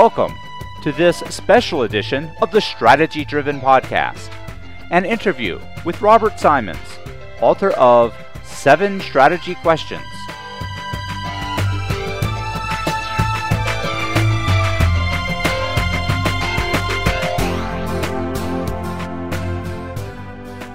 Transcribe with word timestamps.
Welcome 0.00 0.34
to 0.80 0.92
this 0.92 1.18
special 1.28 1.82
edition 1.82 2.32
of 2.40 2.50
the 2.50 2.60
Strategy 2.62 3.22
Driven 3.22 3.60
Podcast, 3.60 4.32
an 4.90 5.04
interview 5.04 5.60
with 5.84 6.00
Robert 6.00 6.40
Simons, 6.40 6.78
author 7.42 7.72
of 7.72 8.14
Seven 8.42 8.98
Strategy 9.02 9.56
Questions. 9.56 10.00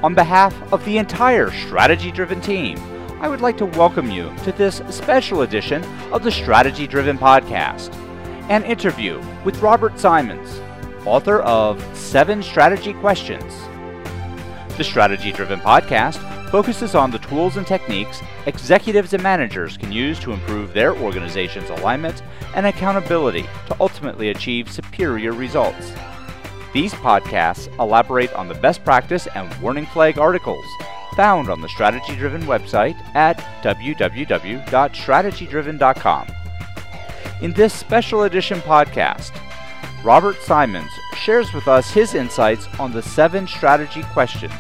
On 0.04 0.14
behalf 0.14 0.54
of 0.72 0.86
the 0.86 1.00
entire 1.00 1.50
Strategy 1.50 2.12
Driven 2.12 2.42
team, 2.42 2.78
I 3.22 3.28
would 3.28 3.42
like 3.42 3.58
to 3.58 3.66
welcome 3.66 4.12
you 4.12 4.32
to 4.44 4.52
this 4.52 4.84
special 4.92 5.42
edition 5.42 5.84
of 6.14 6.24
the 6.24 6.30
Strategy 6.30 6.86
Driven 6.86 7.18
Podcast, 7.18 8.05
an 8.50 8.64
interview 8.64 9.22
with 9.44 9.62
Robert 9.62 10.00
Simons, 10.00 10.62
author 11.06 11.42
of 11.42 11.84
Seven 11.98 12.44
Strategy 12.44 12.94
Questions. 12.94 13.54
The 14.78 14.84
Strategy 14.84 15.32
Driven 15.32 15.60
Podcast 15.60 16.20
focuses 16.50 16.96
on 16.96 17.12
the 17.12 17.20
tools 17.20 17.58
and 17.58 17.66
techniques 17.66 18.22
executives 18.46 19.14
and 19.14 19.24
managers 19.24 19.78
can 19.78 19.92
use 19.92 20.20
to 20.20 20.32
improve 20.32 20.74
their 20.74 20.96
organization's 20.96 21.70
alignment 21.70 22.22
and 22.56 22.66
accountability 22.66 23.44
to 23.68 23.76
ultimately 23.80 24.30
achieve 24.30 24.72
superior 24.72 25.34
results. 25.34 25.92
These 26.74 26.94
podcasts 26.94 27.68
elaborate 27.80 28.34
on 28.34 28.48
the 28.48 28.56
best 28.56 28.84
practice 28.84 29.28
and 29.34 29.54
warning 29.62 29.86
flag 29.88 30.20
articles 30.20 30.66
found 31.16 31.50
on 31.50 31.62
the 31.62 31.70
Strategy 31.70 32.16
Driven 32.16 32.44
website 32.44 32.96
at 33.16 33.38
www.strategydriven.com. 33.64 36.28
In 37.42 37.52
this 37.52 37.74
special 37.74 38.24
edition 38.24 38.62
podcast, 38.62 39.32
Robert 40.06 40.38
Simons 40.42 40.90
shares 41.18 41.52
with 41.54 41.68
us 41.68 41.92
his 41.92 42.14
insights 42.14 42.66
on 42.80 42.94
the 42.94 43.02
seven 43.02 43.46
strategy 43.46 44.04
questions 44.14 44.54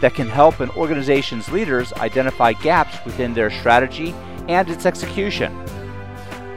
that 0.00 0.14
can 0.14 0.28
help 0.28 0.60
an 0.60 0.70
organization's 0.70 1.50
leaders 1.50 1.92
identify 1.94 2.52
gaps 2.52 3.04
within 3.04 3.34
their 3.34 3.50
strategy 3.50 4.14
and 4.46 4.70
its 4.70 4.86
execution. 4.86 5.52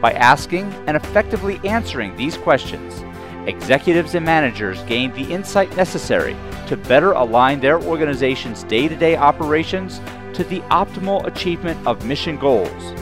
By 0.02 0.14
asking 0.14 0.72
and 0.86 0.96
effectively 0.96 1.60
answering 1.64 2.16
these 2.16 2.38
questions, 2.38 3.04
executives 3.48 4.14
and 4.14 4.24
managers 4.24 4.84
gain 4.84 5.14
the 5.14 5.34
insight 5.34 5.76
necessary 5.76 6.36
to 6.68 6.78
better 6.78 7.14
align 7.14 7.60
their 7.60 7.82
organization's 7.82 8.64
day 8.66 8.88
to 8.88 8.96
day 8.96 9.16
operations 9.16 10.00
to 10.34 10.44
the 10.44 10.60
optimal 10.70 11.26
achievement 11.26 11.88
of 11.88 12.06
mission 12.06 12.38
goals, 12.38 12.94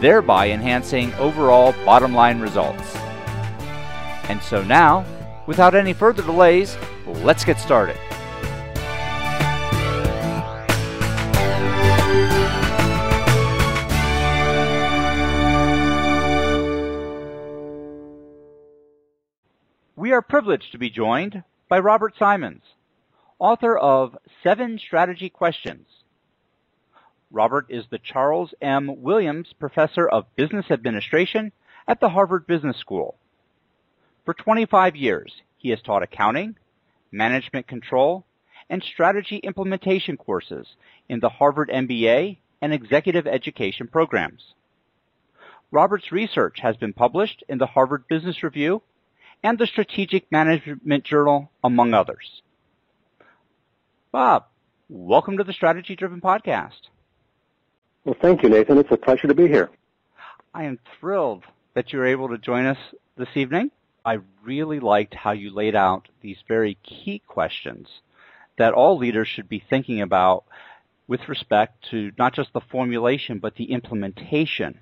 thereby 0.00 0.50
enhancing 0.50 1.12
overall 1.14 1.72
bottom 1.84 2.14
line 2.14 2.40
results. 2.40 2.96
And 4.28 4.42
so 4.42 4.62
now, 4.62 5.04
without 5.46 5.74
any 5.74 5.92
further 5.92 6.22
delays, 6.22 6.76
let's 7.06 7.44
get 7.44 7.58
started. 7.58 7.96
We 19.96 20.12
are 20.12 20.22
privileged 20.22 20.72
to 20.72 20.78
be 20.78 20.90
joined 20.90 21.42
by 21.68 21.80
Robert 21.80 22.14
Simons, 22.18 22.62
author 23.38 23.76
of 23.76 24.16
Seven 24.42 24.78
Strategy 24.78 25.28
Questions. 25.28 25.86
Robert 27.30 27.66
is 27.68 27.84
the 27.90 27.98
Charles 27.98 28.54
M. 28.62 29.02
Williams 29.02 29.52
Professor 29.58 30.08
of 30.08 30.34
Business 30.34 30.70
Administration 30.70 31.52
at 31.86 32.00
the 32.00 32.08
Harvard 32.08 32.46
Business 32.46 32.78
School. 32.78 33.18
For 34.24 34.32
25 34.32 34.96
years, 34.96 35.42
he 35.58 35.68
has 35.68 35.82
taught 35.82 36.02
accounting, 36.02 36.56
management 37.12 37.66
control, 37.66 38.24
and 38.70 38.82
strategy 38.82 39.36
implementation 39.36 40.16
courses 40.16 40.66
in 41.06 41.20
the 41.20 41.28
Harvard 41.28 41.68
MBA 41.68 42.38
and 42.62 42.72
executive 42.72 43.26
education 43.26 43.88
programs. 43.88 44.54
Robert's 45.70 46.10
research 46.10 46.60
has 46.60 46.76
been 46.76 46.94
published 46.94 47.44
in 47.46 47.58
the 47.58 47.66
Harvard 47.66 48.08
Business 48.08 48.42
Review 48.42 48.80
and 49.42 49.58
the 49.58 49.66
Strategic 49.66 50.32
Management 50.32 51.04
Journal, 51.04 51.50
among 51.62 51.92
others. 51.92 52.42
Bob, 54.12 54.46
welcome 54.88 55.36
to 55.36 55.44
the 55.44 55.52
Strategy 55.52 55.94
Driven 55.94 56.22
Podcast. 56.22 56.88
Well, 58.08 58.16
thank 58.22 58.42
you, 58.42 58.48
Nathan. 58.48 58.78
It's 58.78 58.90
a 58.90 58.96
pleasure 58.96 59.28
to 59.28 59.34
be 59.34 59.48
here. 59.48 59.68
I 60.54 60.64
am 60.64 60.78
thrilled 60.98 61.44
that 61.74 61.92
you're 61.92 62.06
able 62.06 62.30
to 62.30 62.38
join 62.38 62.64
us 62.64 62.78
this 63.18 63.28
evening. 63.34 63.70
I 64.02 64.20
really 64.42 64.80
liked 64.80 65.12
how 65.12 65.32
you 65.32 65.50
laid 65.50 65.76
out 65.76 66.08
these 66.22 66.38
very 66.48 66.78
key 66.82 67.20
questions 67.26 67.86
that 68.56 68.72
all 68.72 68.96
leaders 68.96 69.28
should 69.28 69.46
be 69.46 69.62
thinking 69.68 70.00
about 70.00 70.44
with 71.06 71.28
respect 71.28 71.84
to 71.90 72.10
not 72.16 72.32
just 72.32 72.50
the 72.54 72.62
formulation, 72.62 73.40
but 73.40 73.56
the 73.56 73.72
implementation 73.72 74.78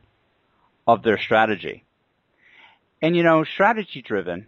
of 0.87 1.03
their 1.03 1.19
strategy. 1.19 1.83
And 3.03 3.17
you 3.17 3.25
know, 3.25 3.43
strategy 3.43 4.03
driven 4.03 4.47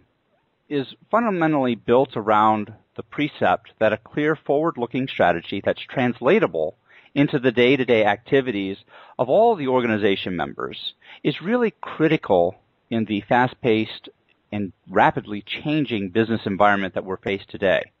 is 0.69 0.87
fundamentally 1.11 1.75
built 1.75 2.15
around 2.15 2.71
the 2.95 3.03
precept 3.03 3.73
that 3.79 3.91
a 3.91 3.97
clear 3.97 4.37
forward-looking 4.37 5.09
strategy 5.09 5.61
that's 5.61 5.81
translatable 5.81 6.77
into 7.13 7.39
the 7.39 7.51
day-to-day 7.51 8.05
activities 8.05 8.77
of 9.17 9.29
all 9.29 9.55
the 9.55 9.67
organization 9.67 10.35
members 10.35 10.93
is 11.23 11.41
really 11.41 11.73
critical 11.81 12.55
in 12.89 13.05
the 13.05 13.21
fast-paced 13.21 14.09
and 14.51 14.73
rapidly 14.89 15.43
changing 15.63 16.09
business 16.09 16.41
environment 16.45 16.93
that 16.93 17.05
we're 17.05 17.17
faced 17.17 17.49
today. 17.49 17.91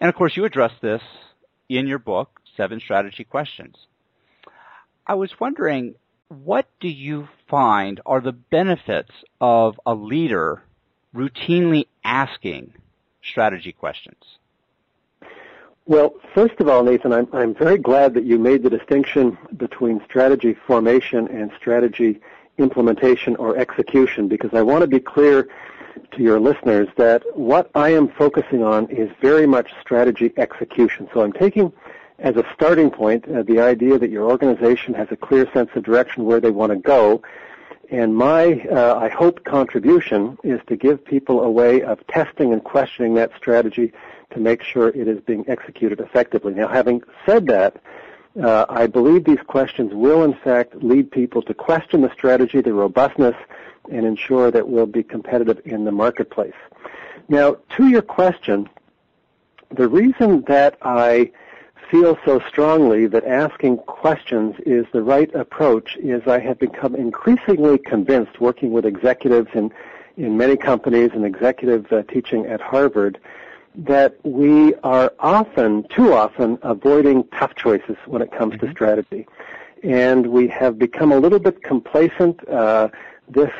And 0.00 0.08
of 0.08 0.14
course, 0.14 0.36
you 0.36 0.44
address 0.44 0.72
this 0.80 1.02
in 1.68 1.86
your 1.86 1.98
book, 1.98 2.40
Seven 2.56 2.80
Strategy 2.80 3.24
Questions. 3.24 3.76
I 5.06 5.14
was 5.14 5.30
wondering, 5.38 5.94
what 6.28 6.66
do 6.80 6.88
you 6.88 7.28
find 7.48 8.00
are 8.06 8.20
the 8.20 8.32
benefits 8.32 9.10
of 9.40 9.78
a 9.84 9.94
leader 9.94 10.62
routinely 11.14 11.86
asking 12.02 12.72
strategy 13.22 13.72
questions? 13.72 14.16
Well, 15.86 16.14
first 16.34 16.60
of 16.60 16.68
all, 16.68 16.82
Nathan, 16.82 17.12
I'm, 17.12 17.28
I'm 17.34 17.54
very 17.54 17.76
glad 17.76 18.14
that 18.14 18.24
you 18.24 18.38
made 18.38 18.62
the 18.62 18.70
distinction 18.70 19.36
between 19.58 20.02
strategy 20.06 20.54
formation 20.66 21.28
and 21.28 21.50
strategy 21.58 22.20
implementation 22.56 23.36
or 23.36 23.58
execution 23.58 24.26
because 24.26 24.54
I 24.54 24.62
want 24.62 24.80
to 24.80 24.86
be 24.86 24.98
clear 24.98 25.48
to 26.12 26.22
your 26.22 26.40
listeners 26.40 26.88
that 26.96 27.22
what 27.36 27.70
I 27.74 27.90
am 27.90 28.08
focusing 28.08 28.62
on 28.62 28.88
is 28.88 29.10
very 29.20 29.46
much 29.46 29.72
strategy 29.82 30.32
execution. 30.38 31.06
So 31.12 31.20
I'm 31.20 31.34
taking 31.34 31.70
as 32.18 32.36
a 32.36 32.44
starting 32.54 32.90
point 32.90 33.28
uh, 33.28 33.42
the 33.42 33.60
idea 33.60 33.98
that 33.98 34.08
your 34.08 34.24
organization 34.24 34.94
has 34.94 35.08
a 35.10 35.16
clear 35.16 35.46
sense 35.52 35.68
of 35.74 35.82
direction 35.82 36.24
where 36.24 36.40
they 36.40 36.50
want 36.50 36.72
to 36.72 36.78
go. 36.78 37.22
And 37.90 38.16
my, 38.16 38.66
uh, 38.72 38.98
I 38.98 39.10
hope, 39.10 39.44
contribution 39.44 40.38
is 40.42 40.60
to 40.68 40.76
give 40.76 41.04
people 41.04 41.42
a 41.42 41.50
way 41.50 41.82
of 41.82 42.04
testing 42.06 42.54
and 42.54 42.64
questioning 42.64 43.12
that 43.14 43.32
strategy 43.36 43.92
to 44.32 44.40
make 44.40 44.62
sure 44.62 44.88
it 44.88 45.08
is 45.08 45.20
being 45.20 45.44
executed 45.48 46.00
effectively. 46.00 46.54
Now, 46.54 46.68
having 46.68 47.02
said 47.26 47.46
that, 47.46 47.80
uh, 48.42 48.66
I 48.68 48.86
believe 48.86 49.24
these 49.24 49.42
questions 49.46 49.94
will, 49.94 50.24
in 50.24 50.34
fact, 50.34 50.74
lead 50.82 51.10
people 51.10 51.40
to 51.42 51.54
question 51.54 52.00
the 52.00 52.12
strategy, 52.12 52.60
the 52.60 52.72
robustness, 52.72 53.36
and 53.90 54.04
ensure 54.04 54.50
that 54.50 54.68
we'll 54.68 54.86
be 54.86 55.02
competitive 55.02 55.60
in 55.64 55.84
the 55.84 55.92
marketplace. 55.92 56.54
Now, 57.28 57.58
to 57.76 57.88
your 57.88 58.02
question, 58.02 58.68
the 59.70 59.88
reason 59.88 60.42
that 60.42 60.76
I 60.82 61.30
feel 61.90 62.18
so 62.24 62.40
strongly 62.48 63.06
that 63.06 63.24
asking 63.24 63.76
questions 63.78 64.56
is 64.66 64.86
the 64.92 65.02
right 65.02 65.32
approach 65.34 65.96
is 65.96 66.26
I 66.26 66.40
have 66.40 66.58
become 66.58 66.94
increasingly 66.94 67.78
convinced 67.78 68.40
working 68.40 68.72
with 68.72 68.84
executives 68.84 69.48
in, 69.54 69.72
in 70.16 70.36
many 70.36 70.56
companies 70.56 71.10
and 71.12 71.24
executive 71.24 71.92
uh, 71.92 72.02
teaching 72.02 72.46
at 72.46 72.60
Harvard 72.60 73.18
that 73.74 74.16
we 74.24 74.74
are 74.76 75.12
often, 75.18 75.86
too 75.88 76.12
often, 76.12 76.58
avoiding 76.62 77.24
tough 77.38 77.54
choices 77.54 77.96
when 78.06 78.22
it 78.22 78.30
comes 78.32 78.54
mm-hmm. 78.54 78.66
to 78.66 78.72
strategy. 78.72 79.26
And 79.82 80.28
we 80.28 80.48
have 80.48 80.78
become 80.78 81.12
a 81.12 81.18
little 81.18 81.38
bit 81.38 81.62
complacent. 81.62 82.46
Uh, 82.48 82.88
this 83.28 83.50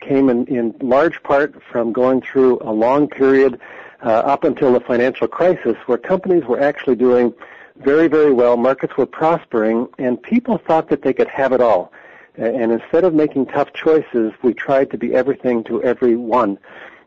came 0.00 0.28
in, 0.28 0.46
in 0.46 0.74
large 0.80 1.22
part 1.22 1.60
from 1.70 1.92
going 1.92 2.22
through 2.22 2.58
a 2.60 2.72
long 2.72 3.08
period 3.08 3.60
uh, 4.02 4.08
up 4.08 4.44
until 4.44 4.72
the 4.72 4.80
financial 4.80 5.26
crisis 5.26 5.76
where 5.86 5.98
companies 5.98 6.44
were 6.44 6.60
actually 6.60 6.94
doing 6.94 7.34
very, 7.76 8.08
very 8.08 8.32
well. 8.32 8.56
Markets 8.56 8.96
were 8.96 9.06
prospering, 9.06 9.88
and 9.98 10.22
people 10.22 10.58
thought 10.58 10.88
that 10.88 11.02
they 11.02 11.12
could 11.12 11.28
have 11.28 11.52
it 11.52 11.60
all. 11.60 11.92
And 12.36 12.70
instead 12.70 13.04
of 13.04 13.14
making 13.14 13.46
tough 13.46 13.72
choices, 13.72 14.32
we 14.42 14.54
tried 14.54 14.90
to 14.92 14.98
be 14.98 15.14
everything 15.14 15.64
to 15.64 15.82
everyone. 15.82 16.58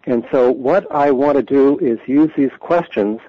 And 0.06 0.26
so 0.32 0.52
what 0.52 0.92
I 0.92 1.12
want 1.12 1.38
to 1.38 1.44
do 1.44 1.78
is 1.80 2.00
use 2.08 2.32
these 2.36 2.52
questions 2.60 3.20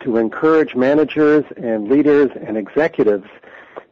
to 0.00 0.16
encourage 0.16 0.74
managers 0.74 1.44
and 1.56 1.88
leaders 1.88 2.30
and 2.40 2.56
executives 2.56 3.28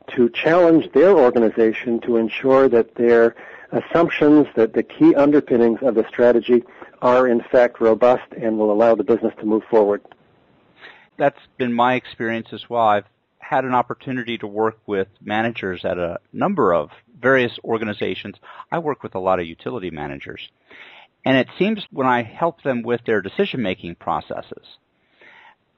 to 0.09 0.29
challenge 0.31 0.93
their 0.93 1.17
organization 1.17 2.01
to 2.01 2.17
ensure 2.17 2.69
that 2.69 2.95
they're 2.95 3.35
assumptions 3.73 4.47
that 4.55 4.73
the 4.73 4.83
key 4.83 5.15
underpinnings 5.15 5.81
of 5.83 5.95
the 5.95 6.07
strategy 6.09 6.63
are 7.03 7.27
in 7.27 7.41
fact 7.41 7.81
robust 7.81 8.33
and 8.41 8.59
will 8.59 8.71
allow 8.71 8.95
the 8.95 9.05
business 9.05 9.35
to 9.39 9.45
move 9.45 9.65
forward. 9.65 10.01
That's 11.17 11.41
been 11.59 11.73
my 11.73 11.95
experience 11.95 12.49
as 12.53 12.69
well. 12.69 12.87
I've 12.87 13.07
had 13.39 13.65
an 13.65 13.75
opportunity 13.75 14.39
to 14.39 14.47
work 14.47 14.79
with 14.87 15.09
managers 15.21 15.85
at 15.85 15.99
a 15.99 16.19
number 16.33 16.75
of 16.75 16.91
various 17.19 17.59
organizations. 17.65 18.37
I 18.71 18.79
work 18.79 19.03
with 19.03 19.15
a 19.15 19.21
lot 19.21 19.41
of 19.41 19.47
utility 19.47 19.91
managers. 19.91 20.51
And 21.27 21.37
it 21.37 21.49
seems 21.59 21.85
when 21.91 22.07
I 22.07 22.23
help 22.23 22.63
them 22.63 22.83
with 22.83 23.01
their 23.05 23.21
decision 23.21 23.61
making 23.61 23.97
processes, 23.97 24.65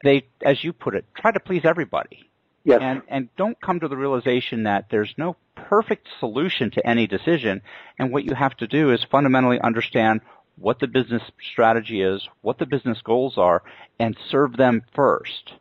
they, 0.05 0.27
as 0.43 0.62
you 0.62 0.75
put 0.75 0.95
it, 0.95 1.06
try 1.17 1.33
to 1.33 1.41
please 1.41 1.62
everybody. 1.65 2.29
Yes. 2.65 2.81
And, 2.83 3.00
and 3.09 3.29
don't 3.37 3.59
come 3.59 3.81
to 3.81 3.89
the 3.89 3.97
realization 3.97 4.65
that 4.65 4.89
there's 4.91 5.15
no 5.17 5.37
perfect 5.56 6.06
solution 6.21 6.71
to 6.73 6.87
any 6.87 7.06
decision. 7.06 7.62
And 7.99 8.12
what 8.12 8.25
you 8.25 8.35
have 8.35 8.59
to 8.59 8.67
do 8.67 8.93
is 8.93 9.00
fundamentally 9.11 9.59
understand 9.59 10.21
what 10.56 10.81
the 10.81 10.87
business 10.87 11.23
strategy 11.50 12.03
is, 12.03 12.29
what 12.43 12.59
the 12.59 12.67
business 12.67 12.99
goals 13.03 13.39
are, 13.39 13.62
and 13.99 14.19
serve 14.31 14.55
them 14.59 14.83
first. 14.95 15.55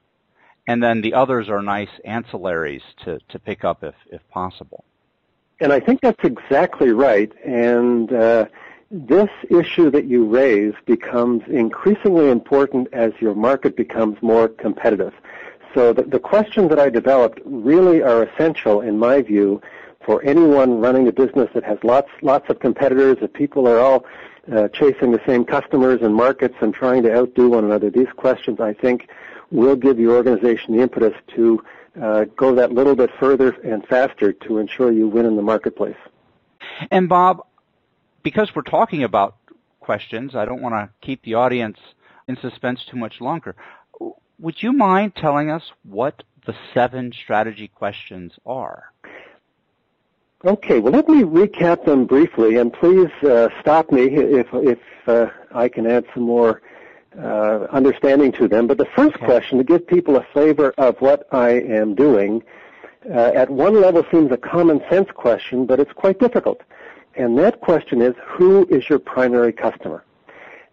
And 0.68 0.84
then 0.84 1.00
the 1.00 1.14
others 1.14 1.48
are 1.48 1.62
nice 1.62 1.88
ancillaries 2.06 2.82
to, 3.06 3.20
to 3.30 3.40
pick 3.40 3.64
up 3.64 3.86
if, 3.86 3.96
if 4.12 4.22
possible. 4.32 4.84
And 5.62 5.72
I 5.72 5.80
think 5.80 6.02
that's 6.02 6.24
exactly 6.26 6.92
right. 6.92 7.32
And 7.46 8.12
uh, 8.12 8.46
this 8.90 9.30
issue 9.50 9.92
that 9.92 10.06
you 10.06 10.26
raise 10.26 10.74
becomes 10.86 11.44
increasingly 11.48 12.30
important 12.30 12.88
as 12.94 13.12
your 13.20 13.36
market 13.36 13.76
becomes 13.76 14.22
more 14.22 14.48
competitive. 14.48 15.14
So 15.74 15.94
the, 15.94 16.04
the 16.04 16.20
questions 16.20 16.70
that 16.70 16.80
I 16.80 16.90
developed 16.90 17.40
really 17.46 18.02
are 18.02 18.24
essential, 18.24 18.82
in 18.82 18.98
my 18.98 19.22
view, 19.22 19.62
for 20.06 20.24
anyone 20.24 20.80
running 20.80 21.08
a 21.08 21.12
business 21.12 21.50
that 21.54 21.66
has 21.66 21.78
lots 21.84 22.10
lots 22.22 22.50
of 22.50 22.60
competitors, 22.60 23.18
that 23.20 23.34
people 23.34 23.68
are 23.68 23.80
all 23.80 24.06
uh, 24.52 24.70
chasing 24.70 25.12
the 25.12 25.22
same 25.28 25.44
customers 25.44 26.02
and 26.02 26.16
markets 26.16 26.56
and 26.62 26.74
trying 26.74 27.04
to 27.04 27.14
outdo 27.14 27.50
one 27.50 27.66
another. 27.66 27.90
These 27.90 28.08
questions, 28.16 28.62
I 28.62 28.74
think, 28.74 29.10
will 29.52 29.76
give 29.76 30.00
your 30.00 30.16
organization 30.16 30.78
the 30.78 30.82
impetus 30.82 31.14
to 31.36 31.62
uh, 32.02 32.26
go 32.38 32.56
that 32.56 32.72
little 32.72 32.96
bit 32.96 33.10
further 33.20 33.50
and 33.66 33.86
faster 33.86 34.32
to 34.32 34.60
ensure 34.60 34.92
you 34.92 35.10
win 35.10 35.26
in 35.26 35.36
the 35.36 35.42
marketplace. 35.42 35.98
And 36.92 37.10
Bob, 37.10 37.46
because 38.28 38.54
we're 38.54 38.62
talking 38.62 39.04
about 39.06 39.38
questions, 39.80 40.36
I 40.36 40.44
don't 40.44 40.62
want 40.62 40.76
to 40.76 40.90
keep 41.00 41.24
the 41.24 41.36
audience 41.36 41.78
in 42.28 42.36
suspense 42.42 42.84
too 42.92 42.98
much 42.98 43.22
longer. 43.22 43.56
Would 44.38 44.62
you 44.62 44.74
mind 44.74 45.16
telling 45.16 45.50
us 45.50 45.64
what 45.84 46.24
the 46.46 46.54
seven 46.74 47.14
strategy 47.24 47.70
questions 47.70 48.34
are? 48.46 48.92
Okay, 50.44 50.80
well, 50.80 50.92
let 50.92 51.08
me 51.08 51.24
recap 51.24 51.86
them 51.86 52.06
briefly, 52.06 52.58
and 52.58 52.74
please 52.74 53.10
uh, 53.24 53.48
stop 53.62 53.94
me 53.94 54.04
if 54.42 54.48
if 54.52 54.80
uh, 55.08 55.28
I 55.56 55.70
can 55.70 55.88
add 55.88 56.04
some 56.14 56.24
more 56.24 56.62
uh, 57.18 57.68
understanding 57.72 58.34
to 58.34 58.50
them. 58.50 58.68
But 58.68 58.78
the 58.78 58.90
first 58.94 59.16
okay. 59.16 59.26
question, 59.26 59.58
to 59.58 59.64
give 59.64 59.88
people 59.88 60.18
a 60.18 60.28
flavor 60.34 60.74
of 60.78 60.98
what 61.00 61.30
I 61.32 61.52
am 61.52 61.96
doing, 61.96 62.44
uh, 63.10 63.32
at 63.42 63.50
one 63.50 63.80
level 63.80 64.06
seems 64.12 64.34
a 64.34 64.38
common 64.38 64.82
sense 64.90 65.08
question, 65.16 65.66
but 65.66 65.80
it's 65.80 65.94
quite 65.94 66.20
difficult. 66.20 66.62
And 67.18 67.38
that 67.40 67.62
question 67.62 68.02
is, 68.02 68.14
who 68.26 68.68
is 68.68 68.88
your 68.88 69.00
primary 69.00 69.52
customer? 69.52 70.04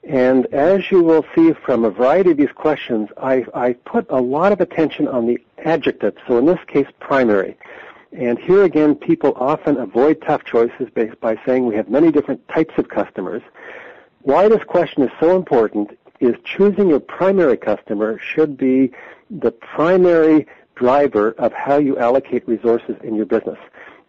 And 0.06 0.44
as 0.52 0.91
you 0.91 1.02
will 1.02 1.25
see 1.35 1.55
from 1.64 1.87
a 1.87 1.91
variety 1.91 2.32
of 2.32 2.37
these 2.37 2.52
questions, 2.55 3.08
I, 3.17 3.46
I 3.55 3.73
put 3.73 4.06
a 4.11 4.20
lot 4.20 4.52
of 4.52 4.61
attention 4.61 5.08
on 5.08 5.26
the 5.26 5.38
adjective. 5.64 6.14
So 6.29 6.37
in 6.37 6.44
this 6.44 6.58
case, 6.67 6.87
primary. 7.00 7.56
And 8.12 8.38
here 8.38 8.64
again, 8.64 8.94
people 8.94 9.32
often 9.37 9.79
avoid 9.79 10.20
tough 10.20 10.44
choices 10.44 10.88
based 10.94 11.19
by 11.20 11.41
saying 11.46 11.67
we 11.67 11.75
have 11.76 11.88
many 11.88 12.12
different 12.12 12.47
types 12.49 12.75
of 12.76 12.88
customers. 12.88 13.43
Why 14.20 14.47
this 14.49 14.62
question 14.64 15.02
is 15.02 15.11
so 15.19 15.35
important 15.37 15.99
is 16.20 16.35
choosing 16.44 16.88
your 16.88 17.00
primary 17.00 17.56
customer 17.56 18.19
should 18.19 18.58
be 18.58 18.93
the 19.31 19.50
primary 19.50 20.47
driver 20.75 21.32
of 21.38 21.52
how 21.55 21.79
you 21.79 21.99
allocate 21.99 22.47
resources 22.47 22.97
in 23.02 23.14
your 23.14 23.26
business. 23.26 23.58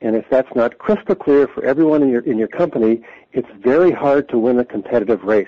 And 0.02 0.16
if 0.16 0.26
that's 0.30 0.54
not 0.56 0.78
crystal 0.78 1.16
clear 1.16 1.48
for 1.48 1.64
everyone 1.64 2.04
in 2.04 2.10
your 2.10 2.22
in 2.22 2.38
your 2.38 2.48
company, 2.48 3.02
it's 3.34 3.48
very 3.60 3.92
hard 3.92 4.30
to 4.30 4.38
win 4.38 4.60
a 4.60 4.66
competitive 4.66 5.24
race. 5.24 5.48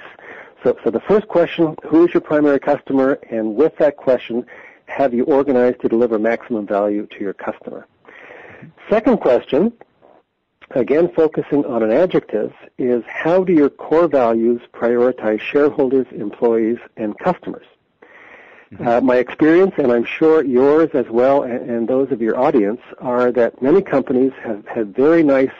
So, 0.64 0.78
so 0.84 0.90
the 0.90 1.02
first 1.02 1.28
question, 1.28 1.76
who 1.88 2.06
is 2.08 2.14
your 2.14 2.22
primary 2.22 2.60
customer? 2.60 3.20
And 3.30 3.56
with 3.56 3.78
that 3.78 3.98
question, 3.98 4.46
have 4.86 5.14
you 5.14 5.24
organized 5.26 5.82
to 5.82 5.90
deliver 5.90 6.18
maximum 6.18 6.66
value 6.66 7.06
to 7.08 7.20
your 7.20 7.34
customer? 7.34 7.88
Second 8.90 9.20
question, 9.20 9.72
again 10.72 11.12
focusing 11.16 11.64
on 11.66 11.84
an 11.84 11.92
adjective, 11.92 12.52
is 12.78 13.04
how 13.06 13.44
do 13.44 13.54
your 13.54 13.70
core 13.70 14.08
values 14.08 14.62
prioritize 14.74 15.40
shareholders, 15.40 16.08
employees, 16.12 16.78
and 16.96 17.18
customers? 17.20 17.66
Mm-hmm. 18.72 18.88
Uh, 18.88 19.02
my 19.02 19.16
experience, 19.16 19.74
and 19.78 19.92
I'm 19.92 20.04
sure 20.04 20.44
yours 20.44 20.90
as 20.94 21.06
well, 21.10 21.44
and, 21.44 21.70
and, 21.70 21.88
those 21.88 22.12
of 22.12 22.22
your 22.22 22.38
audience, 22.38 22.82
are 23.00 23.32
that 23.32 23.62
many 23.62 23.82
companies 23.82 24.34
have, 24.44 24.68
have 24.68 24.88
very 24.88 25.24
nice 25.24 25.54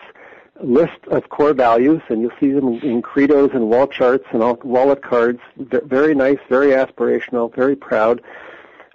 list 0.62 1.00
of 1.10 1.30
core 1.30 1.54
values, 1.54 2.02
and 2.10 2.22
you'll 2.22 2.32
see 2.40 2.52
them 2.52 2.80
in 2.82 3.02
credos 3.02 3.54
and 3.54 3.70
wall 3.70 3.88
charts 3.88 4.26
and 4.32 4.44
all, 4.44 4.60
wallet 4.64 5.02
cards. 5.02 5.40
Very 5.58 6.16
nice, 6.16 6.40
very 6.50 6.72
aspirational, 6.72 7.54
very 7.56 7.76
proud. 7.78 8.22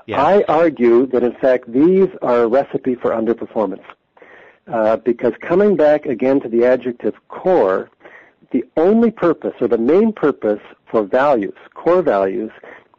I 0.08 0.44
argue 0.48 1.06
that 1.06 1.22
in 1.22 1.32
fact 1.32 1.72
these 1.72 2.08
are 2.20 2.42
a 2.42 2.46
recipe 2.46 2.94
for 2.94 3.12
underperformance. 3.12 3.84
Uh, 4.66 4.96
because 4.98 5.32
coming 5.40 5.74
back 5.74 6.06
again 6.06 6.40
to 6.40 6.48
the 6.48 6.64
adjective 6.64 7.14
core, 7.28 7.90
the 8.50 8.64
only 8.76 9.10
purpose 9.10 9.54
or 9.60 9.68
the 9.68 9.78
main 9.78 10.12
purpose 10.12 10.60
for 10.86 11.02
values, 11.02 11.56
core 11.74 12.02
values, 12.02 12.50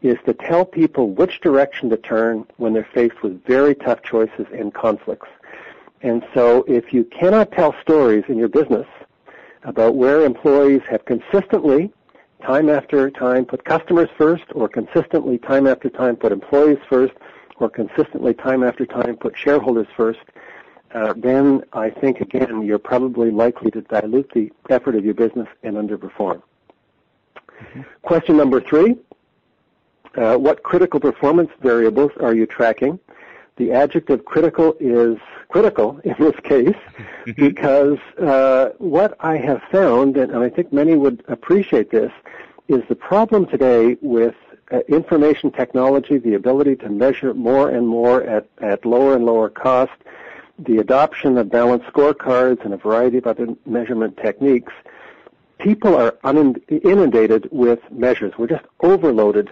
is 0.03 0.17
to 0.25 0.33
tell 0.33 0.65
people 0.65 1.09
which 1.09 1.39
direction 1.41 1.89
to 1.89 1.97
turn 1.97 2.45
when 2.57 2.73
they're 2.73 2.87
faced 2.93 3.23
with 3.23 3.43
very 3.45 3.73
tough 3.73 4.03
choices 4.03 4.45
and 4.53 4.73
conflicts. 4.73 5.29
And 6.01 6.23
so 6.33 6.65
if 6.67 6.93
you 6.93 7.05
cannot 7.05 7.53
tell 7.53 7.73
stories 7.81 8.25
in 8.27 8.37
your 8.37 8.49
business 8.49 8.85
about 9.63 9.95
where 9.95 10.25
employees 10.25 10.81
have 10.89 11.05
consistently 11.05 11.91
time 12.45 12.69
after 12.69 13.09
time 13.09 13.45
put 13.45 13.63
customers 13.63 14.09
first 14.17 14.43
or 14.53 14.67
consistently 14.67 15.37
time 15.37 15.65
after 15.65 15.89
time 15.89 16.17
put 16.17 16.33
employees 16.33 16.79
first 16.89 17.13
or 17.57 17.69
consistently 17.69 18.33
time 18.33 18.61
after 18.61 18.85
time 18.85 19.15
put 19.15 19.37
shareholders 19.37 19.87
first, 19.95 20.19
uh, 20.93 21.13
then 21.15 21.63
I 21.71 21.89
think 21.89 22.19
again 22.19 22.63
you're 22.63 22.77
probably 22.77 23.31
likely 23.31 23.71
to 23.71 23.81
dilute 23.81 24.29
the 24.33 24.51
effort 24.69 24.95
of 24.95 25.05
your 25.05 25.13
business 25.13 25.47
and 25.63 25.77
underperform. 25.77 26.41
Mm-hmm. 27.47 27.81
Question 28.01 28.35
number 28.35 28.59
three, 28.59 28.97
uh, 30.15 30.37
what 30.37 30.63
critical 30.63 30.99
performance 30.99 31.49
variables 31.61 32.11
are 32.19 32.33
you 32.33 32.45
tracking? 32.45 32.99
The 33.57 33.71
adjective 33.71 34.25
critical 34.25 34.75
is 34.79 35.17
critical 35.49 35.99
in 36.03 36.15
this 36.19 36.35
case 36.43 36.75
because 37.35 37.99
uh, 38.21 38.69
what 38.77 39.15
I 39.19 39.37
have 39.37 39.61
found, 39.71 40.17
and 40.17 40.35
I 40.35 40.49
think 40.49 40.73
many 40.73 40.95
would 40.95 41.23
appreciate 41.27 41.91
this, 41.91 42.11
is 42.67 42.81
the 42.87 42.95
problem 42.95 43.45
today 43.45 43.97
with 44.01 44.35
uh, 44.71 44.79
information 44.87 45.51
technology, 45.51 46.17
the 46.17 46.33
ability 46.33 46.75
to 46.77 46.89
measure 46.89 47.33
more 47.33 47.69
and 47.69 47.87
more 47.87 48.23
at, 48.23 48.47
at 48.61 48.85
lower 48.85 49.15
and 49.15 49.25
lower 49.25 49.49
cost, 49.49 49.91
the 50.57 50.77
adoption 50.77 51.37
of 51.37 51.49
balanced 51.49 51.87
scorecards 51.87 52.63
and 52.63 52.73
a 52.73 52.77
variety 52.77 53.17
of 53.17 53.27
other 53.27 53.47
measurement 53.65 54.17
techniques, 54.17 54.71
people 55.59 55.95
are 55.95 56.17
inundated 56.69 57.49
with 57.51 57.79
measures. 57.91 58.33
We're 58.37 58.47
just 58.47 58.65
overloaded 58.81 59.49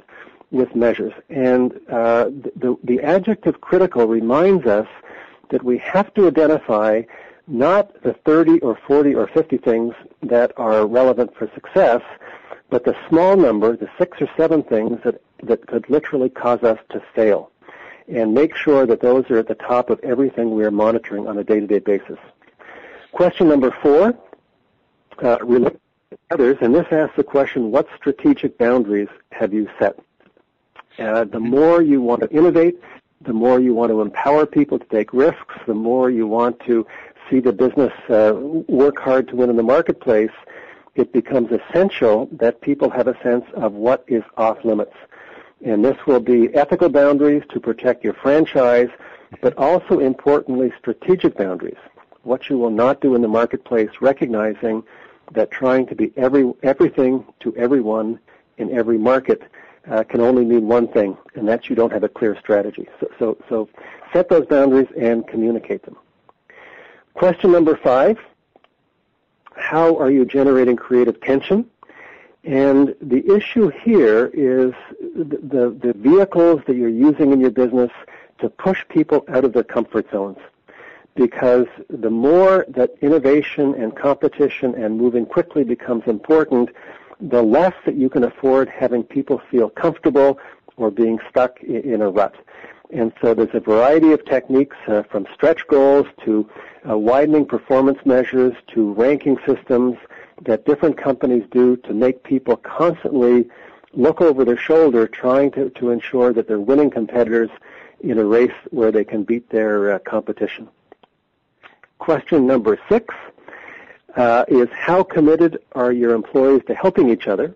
with 0.51 0.75
measures. 0.75 1.13
And 1.29 1.73
uh, 1.89 2.25
the, 2.55 2.77
the 2.83 3.01
adjective 3.01 3.61
critical 3.61 4.05
reminds 4.05 4.65
us 4.65 4.87
that 5.49 5.63
we 5.63 5.77
have 5.79 6.13
to 6.15 6.27
identify 6.27 7.03
not 7.47 8.01
the 8.03 8.13
30 8.25 8.59
or 8.59 8.77
40 8.87 9.15
or 9.15 9.27
50 9.27 9.57
things 9.57 9.93
that 10.23 10.51
are 10.57 10.85
relevant 10.85 11.35
for 11.35 11.49
success, 11.53 12.01
but 12.69 12.85
the 12.85 12.95
small 13.09 13.35
number, 13.35 13.75
the 13.75 13.89
six 13.97 14.21
or 14.21 14.29
seven 14.37 14.63
things 14.63 14.99
that, 15.03 15.21
that 15.43 15.65
could 15.67 15.89
literally 15.89 16.29
cause 16.29 16.63
us 16.63 16.79
to 16.91 17.01
fail. 17.13 17.51
And 18.07 18.33
make 18.33 18.55
sure 18.55 18.85
that 18.85 19.01
those 19.01 19.29
are 19.29 19.37
at 19.37 19.47
the 19.47 19.55
top 19.55 19.89
of 19.89 19.99
everything 20.01 20.51
we 20.51 20.63
are 20.63 20.71
monitoring 20.71 21.27
on 21.27 21.37
a 21.37 21.43
day-to-day 21.43 21.79
basis. 21.79 22.17
Question 23.11 23.49
number 23.49 23.75
four, 23.81 24.17
uh, 25.21 25.37
related 25.41 25.79
to 26.11 26.17
others, 26.31 26.57
and 26.61 26.73
this 26.73 26.87
asks 26.91 27.15
the 27.15 27.23
question, 27.23 27.71
what 27.71 27.87
strategic 27.95 28.57
boundaries 28.57 29.09
have 29.31 29.53
you 29.53 29.69
set? 29.79 29.99
Uh, 30.99 31.23
the 31.25 31.39
more 31.39 31.81
you 31.81 32.01
want 32.01 32.21
to 32.21 32.29
innovate, 32.29 32.79
the 33.21 33.33
more 33.33 33.59
you 33.59 33.73
want 33.73 33.91
to 33.91 34.01
empower 34.01 34.45
people 34.45 34.77
to 34.79 34.85
take 34.85 35.13
risks, 35.13 35.55
the 35.67 35.73
more 35.73 36.09
you 36.09 36.27
want 36.27 36.59
to 36.61 36.85
see 37.29 37.39
the 37.39 37.53
business 37.53 37.93
uh, 38.09 38.33
work 38.67 38.99
hard 38.99 39.27
to 39.27 39.35
win 39.35 39.49
in 39.49 39.55
the 39.55 39.63
marketplace, 39.63 40.31
it 40.95 41.13
becomes 41.13 41.49
essential 41.51 42.27
that 42.31 42.61
people 42.61 42.89
have 42.89 43.07
a 43.07 43.17
sense 43.23 43.45
of 43.53 43.73
what 43.73 44.03
is 44.07 44.23
off 44.37 44.63
limits. 44.65 44.95
And 45.63 45.85
this 45.85 45.97
will 46.05 46.19
be 46.19 46.53
ethical 46.55 46.89
boundaries 46.89 47.43
to 47.49 47.59
protect 47.59 48.03
your 48.03 48.15
franchise, 48.15 48.89
but 49.41 49.57
also 49.57 49.99
importantly 49.99 50.73
strategic 50.77 51.37
boundaries. 51.37 51.77
what 52.23 52.49
you 52.49 52.57
will 52.57 52.69
not 52.69 53.01
do 53.01 53.15
in 53.15 53.21
the 53.21 53.27
marketplace, 53.27 53.89
recognizing 53.99 54.83
that 55.31 55.49
trying 55.49 55.85
to 55.87 55.95
be 55.95 56.11
every 56.17 56.51
everything 56.61 57.25
to 57.39 57.55
everyone 57.55 58.19
in 58.57 58.71
every 58.71 58.97
market 58.97 59.41
uh, 59.89 60.03
can 60.03 60.21
only 60.21 60.45
mean 60.45 60.67
one 60.67 60.87
thing, 60.87 61.17
and 61.35 61.47
that's 61.47 61.69
you 61.69 61.75
don't 61.75 61.91
have 61.91 62.03
a 62.03 62.09
clear 62.09 62.37
strategy. 62.39 62.87
So, 62.99 63.07
so, 63.17 63.37
so 63.49 63.69
set 64.13 64.29
those 64.29 64.45
boundaries 64.45 64.87
and 64.97 65.27
communicate 65.27 65.83
them. 65.83 65.97
Question 67.13 67.51
number 67.51 67.75
five, 67.75 68.17
how 69.55 69.97
are 69.97 70.11
you 70.11 70.25
generating 70.25 70.75
creative 70.75 71.19
tension? 71.21 71.65
And 72.43 72.95
the 73.01 73.23
issue 73.35 73.69
here 73.69 74.31
is 74.33 74.73
the, 74.99 75.37
the, 75.43 75.77
the 75.79 75.93
vehicles 75.95 76.61
that 76.67 76.75
you're 76.75 76.89
using 76.89 77.31
in 77.31 77.39
your 77.39 77.51
business 77.51 77.91
to 78.39 78.49
push 78.49 78.83
people 78.89 79.23
out 79.29 79.45
of 79.45 79.53
their 79.53 79.63
comfort 79.63 80.09
zones 80.11 80.37
because 81.15 81.67
the 81.89 82.09
more 82.09 82.65
that 82.69 82.91
innovation 83.01 83.75
and 83.75 83.95
competition 83.95 84.73
and 84.75 84.97
moving 84.97 85.25
quickly 85.25 85.63
becomes 85.63 86.03
important, 86.07 86.69
the 87.21 87.41
less 87.41 87.73
that 87.85 87.95
you 87.95 88.09
can 88.09 88.23
afford 88.23 88.67
having 88.69 89.03
people 89.03 89.41
feel 89.49 89.69
comfortable 89.69 90.39
or 90.77 90.89
being 90.89 91.19
stuck 91.29 91.61
in 91.61 92.01
a 92.01 92.09
rut. 92.09 92.35
And 92.91 93.13
so 93.21 93.33
there's 93.33 93.53
a 93.53 93.59
variety 93.59 94.11
of 94.11 94.25
techniques 94.25 94.75
uh, 94.87 95.03
from 95.03 95.25
stretch 95.33 95.65
goals 95.67 96.07
to 96.25 96.49
uh, 96.89 96.97
widening 96.97 97.45
performance 97.45 97.99
measures 98.05 98.53
to 98.73 98.93
ranking 98.93 99.37
systems 99.45 99.97
that 100.41 100.65
different 100.65 100.97
companies 100.97 101.43
do 101.51 101.77
to 101.77 101.93
make 101.93 102.23
people 102.23 102.57
constantly 102.57 103.49
look 103.93 104.19
over 104.21 104.43
their 104.43 104.57
shoulder 104.57 105.07
trying 105.07 105.51
to, 105.51 105.69
to 105.71 105.91
ensure 105.91 106.33
that 106.33 106.47
they're 106.47 106.59
winning 106.59 106.89
competitors 106.89 107.49
in 108.01 108.17
a 108.17 108.25
race 108.25 108.51
where 108.71 108.91
they 108.91 109.03
can 109.03 109.23
beat 109.23 109.49
their 109.49 109.93
uh, 109.93 109.99
competition. 109.99 110.67
Question 111.99 112.47
number 112.47 112.79
six 112.89 113.13
uh, 114.15 114.45
is 114.47 114.69
how 114.71 115.03
committed 115.03 115.59
are 115.73 115.91
your 115.91 116.13
employees 116.13 116.61
to 116.67 116.75
helping 116.75 117.09
each 117.09 117.27
other? 117.27 117.55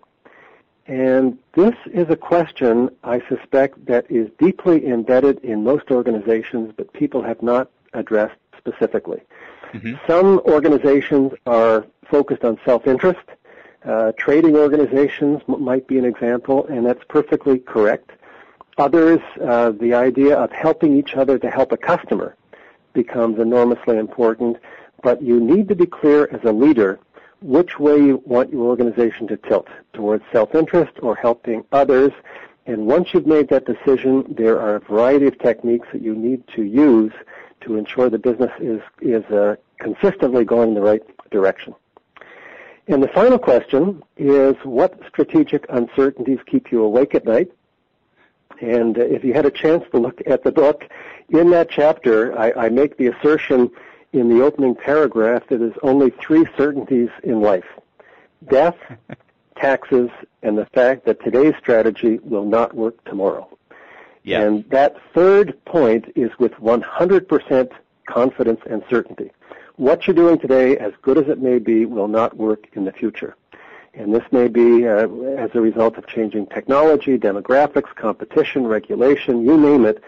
And 0.86 1.38
this 1.54 1.74
is 1.86 2.08
a 2.10 2.16
question 2.16 2.90
I 3.02 3.20
suspect 3.28 3.86
that 3.86 4.08
is 4.10 4.30
deeply 4.38 4.86
embedded 4.86 5.40
in 5.44 5.64
most 5.64 5.90
organizations, 5.90 6.72
but 6.76 6.92
people 6.92 7.22
have 7.22 7.42
not 7.42 7.70
addressed 7.92 8.38
specifically. 8.56 9.20
Mm-hmm. 9.72 9.94
Some 10.06 10.38
organizations 10.40 11.32
are 11.46 11.86
focused 12.08 12.44
on 12.44 12.58
self-interest. 12.64 13.18
Uh, 13.84 14.12
trading 14.16 14.56
organizations 14.56 15.42
m- 15.48 15.62
might 15.62 15.86
be 15.86 15.98
an 15.98 16.04
example, 16.04 16.66
and 16.66 16.86
that's 16.86 17.02
perfectly 17.08 17.58
correct. 17.58 18.10
Others, 18.78 19.20
uh, 19.42 19.70
the 19.70 19.94
idea 19.94 20.36
of 20.36 20.52
helping 20.52 20.96
each 20.96 21.14
other 21.14 21.38
to 21.38 21.50
help 21.50 21.72
a 21.72 21.76
customer 21.76 22.36
becomes 22.92 23.38
enormously 23.38 23.96
important, 23.96 24.56
but 25.02 25.22
you 25.22 25.40
need 25.40 25.68
to 25.68 25.74
be 25.74 25.86
clear 25.86 26.28
as 26.32 26.40
a 26.44 26.52
leader 26.52 26.98
which 27.42 27.78
way 27.78 27.96
you 27.96 28.22
want 28.24 28.50
your 28.50 28.62
organization 28.62 29.26
to 29.28 29.36
tilt, 29.36 29.68
towards 29.92 30.24
self-interest 30.32 30.92
or 31.02 31.14
helping 31.14 31.64
others. 31.72 32.12
And 32.66 32.86
once 32.86 33.08
you've 33.12 33.26
made 33.26 33.48
that 33.50 33.66
decision, 33.66 34.24
there 34.28 34.60
are 34.60 34.76
a 34.76 34.80
variety 34.80 35.26
of 35.26 35.38
techniques 35.38 35.86
that 35.92 36.02
you 36.02 36.14
need 36.14 36.46
to 36.56 36.62
use 36.62 37.12
to 37.60 37.76
ensure 37.76 38.10
the 38.10 38.18
business 38.18 38.50
is, 38.60 38.80
is 39.00 39.24
uh, 39.26 39.56
consistently 39.78 40.44
going 40.44 40.70
in 40.70 40.74
the 40.74 40.80
right 40.80 41.02
direction. 41.30 41.74
And 42.88 43.02
the 43.02 43.08
final 43.08 43.38
question 43.38 44.02
is 44.16 44.54
what 44.62 45.00
strategic 45.08 45.66
uncertainties 45.68 46.38
keep 46.46 46.70
you 46.70 46.82
awake 46.82 47.14
at 47.14 47.24
night? 47.24 47.50
And 48.60 48.96
if 48.96 49.24
you 49.24 49.34
had 49.34 49.44
a 49.44 49.50
chance 49.50 49.84
to 49.90 49.98
look 49.98 50.20
at 50.26 50.44
the 50.44 50.52
book, 50.52 50.84
in 51.28 51.50
that 51.50 51.68
chapter, 51.68 52.38
I, 52.38 52.52
I 52.52 52.68
make 52.68 52.96
the 52.96 53.08
assertion 53.08 53.70
in 54.16 54.28
the 54.28 54.42
opening 54.42 54.74
paragraph 54.74 55.42
that 55.48 55.58
there's 55.58 55.78
only 55.82 56.10
three 56.10 56.46
certainties 56.56 57.10
in 57.22 57.40
life. 57.40 57.66
Death, 58.48 58.76
taxes, 59.56 60.10
and 60.42 60.56
the 60.56 60.66
fact 60.66 61.04
that 61.06 61.22
today's 61.22 61.54
strategy 61.58 62.18
will 62.22 62.44
not 62.44 62.74
work 62.74 63.02
tomorrow. 63.04 63.48
Yes. 64.22 64.44
And 64.44 64.68
that 64.70 64.96
third 65.14 65.64
point 65.64 66.12
is 66.16 66.30
with 66.38 66.52
100% 66.54 67.70
confidence 68.06 68.60
and 68.68 68.82
certainty. 68.90 69.30
What 69.76 70.06
you're 70.06 70.16
doing 70.16 70.38
today, 70.38 70.76
as 70.78 70.92
good 71.02 71.18
as 71.18 71.28
it 71.28 71.40
may 71.40 71.58
be, 71.58 71.84
will 71.84 72.08
not 72.08 72.36
work 72.36 72.66
in 72.72 72.84
the 72.84 72.92
future. 72.92 73.36
And 73.94 74.14
this 74.14 74.24
may 74.30 74.48
be 74.48 74.86
uh, 74.86 75.08
as 75.38 75.50
a 75.54 75.60
result 75.60 75.96
of 75.96 76.06
changing 76.06 76.46
technology, 76.46 77.18
demographics, 77.18 77.94
competition, 77.94 78.66
regulation, 78.66 79.44
you 79.44 79.56
name 79.56 79.84
it. 79.84 80.02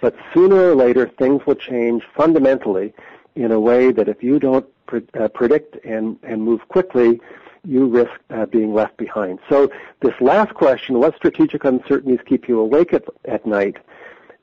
But 0.00 0.14
sooner 0.32 0.70
or 0.70 0.74
later, 0.74 1.08
things 1.08 1.44
will 1.46 1.54
change 1.54 2.02
fundamentally 2.14 2.92
in 3.34 3.52
a 3.52 3.60
way 3.60 3.92
that 3.92 4.08
if 4.08 4.22
you 4.22 4.38
don't 4.38 4.66
pre- 4.86 5.06
uh, 5.18 5.28
predict 5.28 5.84
and, 5.84 6.18
and 6.22 6.42
move 6.42 6.60
quickly, 6.68 7.20
you 7.64 7.86
risk 7.86 8.12
uh, 8.30 8.46
being 8.46 8.72
left 8.72 8.96
behind. 8.96 9.38
So 9.48 9.70
this 10.00 10.14
last 10.20 10.54
question, 10.54 10.98
what 10.98 11.14
strategic 11.16 11.64
uncertainties 11.64 12.20
keep 12.24 12.48
you 12.48 12.58
awake 12.60 12.92
at, 12.92 13.04
at 13.24 13.46
night, 13.46 13.76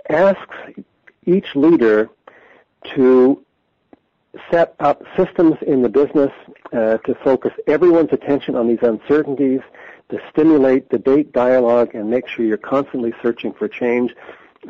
asks 0.10 0.56
each 1.26 1.56
leader 1.56 2.10
to 2.96 3.44
set 4.52 4.76
up 4.80 5.04
systems 5.16 5.56
in 5.66 5.82
the 5.82 5.90
business 5.90 6.32
uh, 6.72 6.98
to 6.98 7.16
focus 7.24 7.52
everyone's 7.66 8.14
attention 8.14 8.56
on 8.56 8.68
these 8.68 8.82
uncertainties, 8.82 9.62
to 10.10 10.20
stimulate 10.30 10.90
debate, 10.90 11.34
dialogue, 11.34 11.94
and 11.96 12.10
make 12.10 12.28
sure 12.28 12.46
you're 12.46 12.58
constantly 12.58 13.14
searching 13.22 13.52
for 13.52 13.68
change 13.68 14.16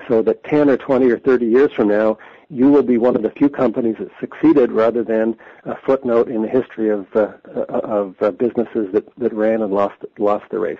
so 0.07 0.21
that 0.21 0.43
10 0.45 0.69
or 0.69 0.77
20 0.77 1.09
or 1.09 1.19
30 1.19 1.45
years 1.45 1.71
from 1.73 1.89
now, 1.89 2.17
you 2.49 2.69
will 2.69 2.83
be 2.83 2.97
one 2.97 3.15
of 3.15 3.23
the 3.23 3.29
few 3.31 3.49
companies 3.49 3.95
that 3.99 4.09
succeeded 4.19 4.71
rather 4.71 5.03
than 5.03 5.37
a 5.65 5.75
footnote 5.85 6.29
in 6.29 6.41
the 6.41 6.47
history 6.47 6.89
of, 6.89 7.05
uh, 7.15 7.33
of 7.69 8.15
uh, 8.21 8.31
businesses 8.31 8.87
that, 8.93 9.03
that 9.17 9.33
ran 9.33 9.61
and 9.61 9.73
lost, 9.73 9.97
lost 10.17 10.45
the 10.49 10.59
race. 10.59 10.77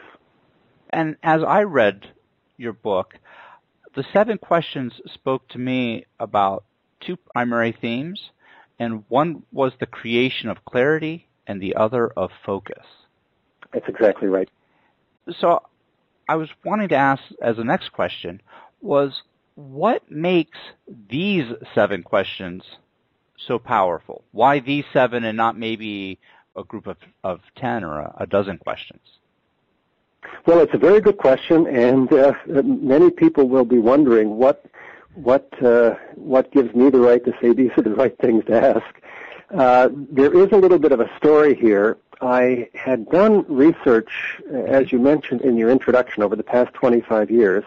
And 0.91 1.17
as 1.23 1.41
I 1.43 1.63
read 1.63 2.07
your 2.55 2.73
book, 2.73 3.15
the 3.95 4.05
seven 4.13 4.37
questions 4.37 4.93
spoke 5.13 5.47
to 5.49 5.57
me 5.57 6.05
about 6.19 6.63
two 7.01 7.17
primary 7.33 7.75
themes 7.79 8.21
and 8.79 9.03
one 9.09 9.43
was 9.51 9.73
the 9.79 9.85
creation 9.85 10.49
of 10.49 10.63
clarity 10.65 11.27
and 11.47 11.61
the 11.61 11.75
other 11.75 12.07
of 12.07 12.29
focus. 12.45 12.85
That's 13.73 13.87
exactly 13.87 14.27
right. 14.27 14.49
So 15.39 15.63
I 16.29 16.35
was 16.35 16.49
wanting 16.63 16.89
to 16.89 16.95
ask 16.95 17.21
as 17.41 17.57
the 17.57 17.63
next 17.63 17.91
question 17.91 18.41
was 18.81 19.21
what 19.57 20.09
makes 20.11 20.59
these 21.09 21.51
seven 21.73 22.03
questions 22.03 22.63
so 23.37 23.57
powerful? 23.57 24.23
Why 24.31 24.59
these 24.59 24.85
seven 24.93 25.23
and 25.23 25.35
not 25.35 25.57
maybe 25.57 26.19
a 26.55 26.63
group 26.63 26.85
of, 26.85 26.97
of 27.23 27.41
10 27.55 27.83
or 27.83 27.99
a, 27.99 28.15
a 28.19 28.27
dozen 28.27 28.59
questions? 28.59 29.01
Well, 30.45 30.59
it's 30.59 30.75
a 30.75 30.77
very 30.77 31.01
good 31.01 31.17
question, 31.17 31.65
and 31.65 32.11
uh, 32.13 32.33
many 32.45 33.09
people 33.09 33.49
will 33.49 33.65
be 33.65 33.79
wondering 33.79 34.37
what 34.37 34.65
what 35.15 35.51
uh, 35.63 35.95
what 36.15 36.51
gives 36.51 36.75
me 36.75 36.91
the 36.91 36.99
right 36.99 37.23
to 37.25 37.33
say 37.41 37.53
these 37.53 37.71
are 37.77 37.81
the 37.81 37.95
right 37.95 38.15
things 38.19 38.45
to 38.45 38.53
ask. 38.53 39.01
Uh, 39.51 39.89
there 39.93 40.33
is 40.33 40.51
a 40.51 40.57
little 40.57 40.77
bit 40.77 40.91
of 40.91 40.99
a 40.99 41.09
story 41.17 41.55
here. 41.55 41.97
I 42.21 42.69
had 42.75 43.09
done 43.09 43.45
research, 43.47 44.39
as 44.53 44.91
you 44.91 44.99
mentioned 44.99 45.41
in 45.41 45.57
your 45.57 45.69
introduction, 45.69 46.23
over 46.23 46.35
the 46.35 46.43
past 46.43 46.73
25 46.73 47.31
years. 47.31 47.63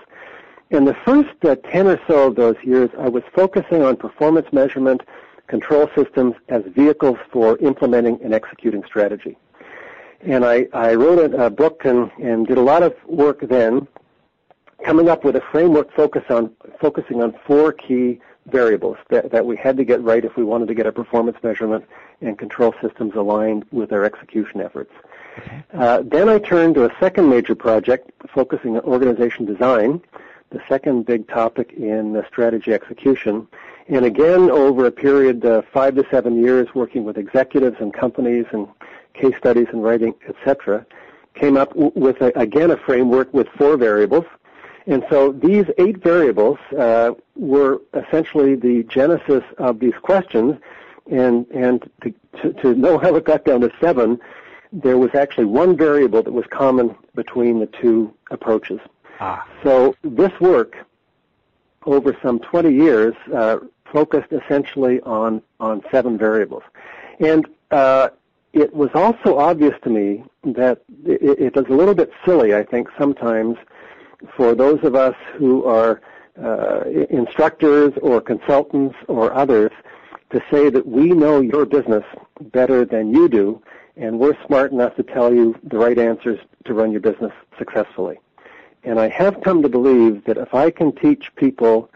In 0.70 0.84
the 0.84 0.94
first 1.04 1.34
uh, 1.44 1.56
10 1.56 1.88
or 1.88 2.00
so 2.06 2.28
of 2.28 2.36
those 2.36 2.54
years, 2.62 2.90
I 2.96 3.08
was 3.08 3.24
focusing 3.34 3.82
on 3.82 3.96
performance 3.96 4.46
measurement, 4.52 5.02
control 5.48 5.90
systems 5.96 6.36
as 6.48 6.62
vehicles 6.76 7.18
for 7.32 7.58
implementing 7.58 8.20
and 8.22 8.32
executing 8.32 8.84
strategy. 8.84 9.36
And 10.20 10.44
I, 10.44 10.68
I 10.72 10.94
wrote 10.94 11.32
a, 11.32 11.46
a 11.46 11.50
book 11.50 11.84
and, 11.84 12.08
and 12.22 12.46
did 12.46 12.56
a 12.56 12.62
lot 12.62 12.84
of 12.84 12.94
work 13.06 13.40
then 13.48 13.88
coming 14.84 15.08
up 15.08 15.24
with 15.24 15.34
a 15.34 15.40
framework 15.50 15.92
focus 15.92 16.22
on, 16.30 16.52
focusing 16.80 17.20
on 17.20 17.34
four 17.46 17.72
key 17.72 18.20
variables 18.46 18.96
that, 19.08 19.32
that 19.32 19.44
we 19.44 19.56
had 19.56 19.76
to 19.76 19.84
get 19.84 20.00
right 20.02 20.24
if 20.24 20.36
we 20.36 20.44
wanted 20.44 20.68
to 20.68 20.74
get 20.74 20.86
our 20.86 20.92
performance 20.92 21.36
measurement 21.42 21.84
and 22.20 22.38
control 22.38 22.74
systems 22.80 23.14
aligned 23.16 23.64
with 23.72 23.92
our 23.92 24.04
execution 24.04 24.60
efforts. 24.60 24.92
Uh, 25.74 26.02
then 26.04 26.28
I 26.28 26.38
turned 26.38 26.76
to 26.76 26.84
a 26.84 26.90
second 27.00 27.28
major 27.28 27.54
project 27.56 28.10
focusing 28.32 28.76
on 28.76 28.82
organization 28.82 29.46
design, 29.46 30.00
the 30.50 30.60
second 30.68 31.06
big 31.06 31.28
topic 31.28 31.72
in 31.72 32.22
strategy 32.28 32.72
execution. 32.72 33.46
And 33.88 34.04
again, 34.04 34.50
over 34.50 34.86
a 34.86 34.92
period 34.92 35.44
of 35.44 35.64
five 35.66 35.94
to 35.96 36.04
seven 36.10 36.42
years 36.42 36.68
working 36.74 37.04
with 37.04 37.18
executives 37.18 37.76
and 37.80 37.92
companies 37.92 38.46
and 38.52 38.68
case 39.14 39.34
studies 39.38 39.66
and 39.72 39.82
writing, 39.82 40.14
etc., 40.28 40.86
came 41.34 41.56
up 41.56 41.74
with, 41.74 42.20
a, 42.20 42.32
again, 42.38 42.70
a 42.70 42.76
framework 42.76 43.32
with 43.32 43.48
four 43.56 43.76
variables 43.76 44.24
and 44.86 45.04
so 45.08 45.32
these 45.32 45.66
eight 45.78 46.02
variables 46.02 46.58
uh, 46.76 47.12
were 47.36 47.80
essentially 47.94 48.54
the 48.54 48.82
genesis 48.84 49.44
of 49.58 49.78
these 49.78 49.94
questions. 50.02 50.56
And, 51.10 51.46
and 51.50 51.88
to, 52.02 52.14
to, 52.42 52.52
to 52.54 52.74
know 52.74 52.98
how 52.98 53.14
it 53.16 53.24
got 53.24 53.44
down 53.44 53.60
to 53.62 53.70
seven, 53.80 54.18
there 54.72 54.98
was 54.98 55.14
actually 55.14 55.46
one 55.46 55.76
variable 55.76 56.22
that 56.22 56.32
was 56.32 56.44
common 56.50 56.96
between 57.14 57.60
the 57.60 57.66
two 57.66 58.12
approaches. 58.30 58.80
Ah. 59.20 59.46
So 59.62 59.94
this 60.02 60.32
work, 60.40 60.76
over 61.86 62.16
some 62.22 62.38
20 62.38 62.72
years, 62.72 63.14
uh, 63.34 63.58
focused 63.92 64.32
essentially 64.32 65.00
on, 65.02 65.42
on 65.58 65.82
seven 65.90 66.16
variables. 66.16 66.62
And 67.20 67.46
uh, 67.70 68.10
it 68.52 68.74
was 68.74 68.90
also 68.94 69.38
obvious 69.38 69.74
to 69.84 69.90
me 69.90 70.24
that 70.44 70.82
it, 71.04 71.38
it 71.38 71.56
was 71.56 71.66
a 71.68 71.74
little 71.74 71.94
bit 71.94 72.10
silly, 72.24 72.54
I 72.54 72.64
think, 72.64 72.88
sometimes 72.98 73.56
for 74.36 74.54
those 74.54 74.82
of 74.84 74.94
us 74.94 75.14
who 75.34 75.64
are 75.64 76.00
uh, 76.42 76.84
instructors 77.10 77.92
or 78.02 78.20
consultants 78.20 78.96
or 79.08 79.32
others 79.34 79.70
to 80.30 80.40
say 80.50 80.70
that 80.70 80.86
we 80.86 81.10
know 81.10 81.40
your 81.40 81.66
business 81.66 82.04
better 82.52 82.84
than 82.84 83.12
you 83.12 83.28
do, 83.28 83.62
and 83.96 84.18
we're 84.18 84.36
smart 84.46 84.72
enough 84.72 84.94
to 84.96 85.02
tell 85.02 85.34
you 85.34 85.58
the 85.64 85.76
right 85.76 85.98
answers 85.98 86.38
to 86.64 86.72
run 86.74 86.92
your 86.92 87.00
business 87.00 87.32
successfully. 87.58 88.18
And 88.82 88.98
I 88.98 89.08
have 89.08 89.42
come 89.42 89.62
to 89.62 89.68
believe 89.68 90.24
that 90.24 90.38
if 90.38 90.54
I 90.54 90.70
can 90.70 90.92
teach 90.92 91.34
people 91.36 91.90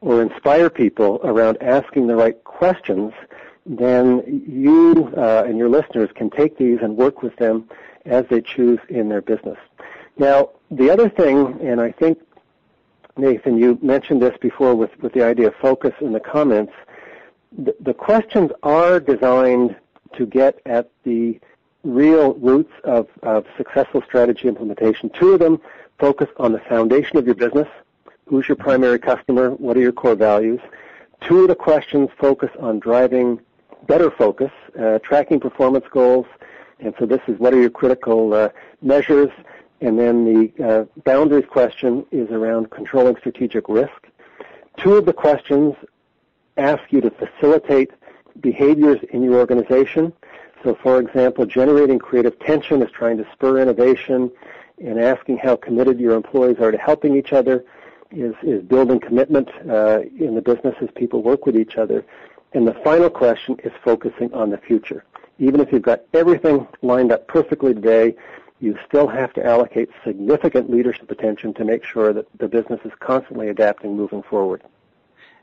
or 0.00 0.20
inspire 0.20 0.68
people 0.68 1.20
around 1.24 1.62
asking 1.62 2.06
the 2.06 2.16
right 2.16 2.42
questions, 2.44 3.12
then 3.66 4.42
you 4.46 5.12
uh, 5.16 5.44
and 5.46 5.56
your 5.56 5.68
listeners 5.68 6.10
can 6.14 6.28
take 6.30 6.58
these 6.58 6.78
and 6.82 6.96
work 6.96 7.22
with 7.22 7.36
them 7.36 7.68
as 8.04 8.26
they 8.28 8.40
choose 8.40 8.78
in 8.88 9.08
their 9.08 9.22
business. 9.22 9.58
Now, 10.18 10.50
the 10.70 10.90
other 10.90 11.08
thing, 11.08 11.58
and 11.62 11.80
I 11.80 11.90
think, 11.92 12.18
Nathan, 13.16 13.56
you 13.58 13.78
mentioned 13.80 14.20
this 14.20 14.36
before 14.40 14.74
with, 14.74 14.90
with 15.00 15.12
the 15.12 15.24
idea 15.24 15.48
of 15.48 15.54
focus 15.56 15.94
in 16.00 16.12
the 16.12 16.20
comments, 16.20 16.72
the, 17.56 17.74
the 17.80 17.94
questions 17.94 18.50
are 18.62 19.00
designed 19.00 19.76
to 20.16 20.26
get 20.26 20.60
at 20.66 20.90
the 21.04 21.40
real 21.84 22.34
roots 22.34 22.72
of, 22.84 23.08
of 23.22 23.46
successful 23.56 24.02
strategy 24.02 24.48
implementation. 24.48 25.10
Two 25.10 25.32
of 25.32 25.38
them 25.38 25.60
focus 25.98 26.28
on 26.38 26.52
the 26.52 26.60
foundation 26.60 27.16
of 27.16 27.26
your 27.26 27.34
business. 27.34 27.68
Who's 28.26 28.48
your 28.48 28.56
primary 28.56 28.98
customer? 28.98 29.50
What 29.50 29.76
are 29.76 29.80
your 29.80 29.92
core 29.92 30.14
values? 30.14 30.60
Two 31.20 31.42
of 31.42 31.48
the 31.48 31.54
questions 31.54 32.10
focus 32.18 32.50
on 32.58 32.80
driving 32.80 33.40
better 33.86 34.10
focus, 34.10 34.50
uh, 34.78 34.98
tracking 35.00 35.40
performance 35.40 35.84
goals, 35.90 36.26
and 36.80 36.94
so 36.98 37.06
this 37.06 37.20
is 37.28 37.38
what 37.38 37.54
are 37.54 37.60
your 37.60 37.70
critical 37.70 38.34
uh, 38.34 38.48
measures? 38.82 39.30
And 39.80 39.98
then 39.98 40.24
the 40.24 40.64
uh, 40.64 40.84
boundaries 41.04 41.44
question 41.48 42.06
is 42.10 42.30
around 42.30 42.70
controlling 42.70 43.16
strategic 43.16 43.68
risk. 43.68 44.08
Two 44.78 44.94
of 44.94 45.06
the 45.06 45.12
questions 45.12 45.74
ask 46.56 46.82
you 46.90 47.00
to 47.00 47.10
facilitate 47.10 47.90
behaviors 48.40 48.98
in 49.10 49.22
your 49.22 49.34
organization. 49.34 50.12
So, 50.62 50.74
for 50.82 50.98
example, 50.98 51.44
generating 51.44 51.98
creative 51.98 52.38
tension 52.38 52.82
is 52.82 52.90
trying 52.90 53.18
to 53.18 53.26
spur 53.32 53.60
innovation, 53.60 54.30
and 54.82 54.98
asking 54.98 55.38
how 55.38 55.56
committed 55.56 56.00
your 56.00 56.14
employees 56.14 56.56
are 56.60 56.70
to 56.70 56.78
helping 56.78 57.16
each 57.16 57.32
other 57.32 57.64
is, 58.10 58.34
is 58.42 58.62
building 58.62 59.00
commitment 59.00 59.48
uh, 59.68 60.00
in 60.18 60.34
the 60.34 60.42
business 60.42 60.74
as 60.80 60.88
people 60.94 61.22
work 61.22 61.46
with 61.46 61.56
each 61.56 61.76
other. 61.76 62.04
And 62.52 62.66
the 62.66 62.74
final 62.84 63.10
question 63.10 63.56
is 63.64 63.72
focusing 63.84 64.32
on 64.32 64.50
the 64.50 64.58
future. 64.58 65.04
Even 65.38 65.60
if 65.60 65.72
you've 65.72 65.82
got 65.82 66.02
everything 66.12 66.66
lined 66.82 67.10
up 67.10 67.26
perfectly 67.26 67.74
today, 67.74 68.14
you 68.60 68.78
still 68.86 69.08
have 69.08 69.32
to 69.34 69.44
allocate 69.44 69.90
significant 70.04 70.70
leadership 70.70 71.10
attention 71.10 71.52
to 71.54 71.64
make 71.64 71.84
sure 71.84 72.12
that 72.12 72.26
the 72.38 72.48
business 72.48 72.80
is 72.84 72.92
constantly 73.00 73.48
adapting 73.48 73.96
moving 73.96 74.22
forward. 74.22 74.62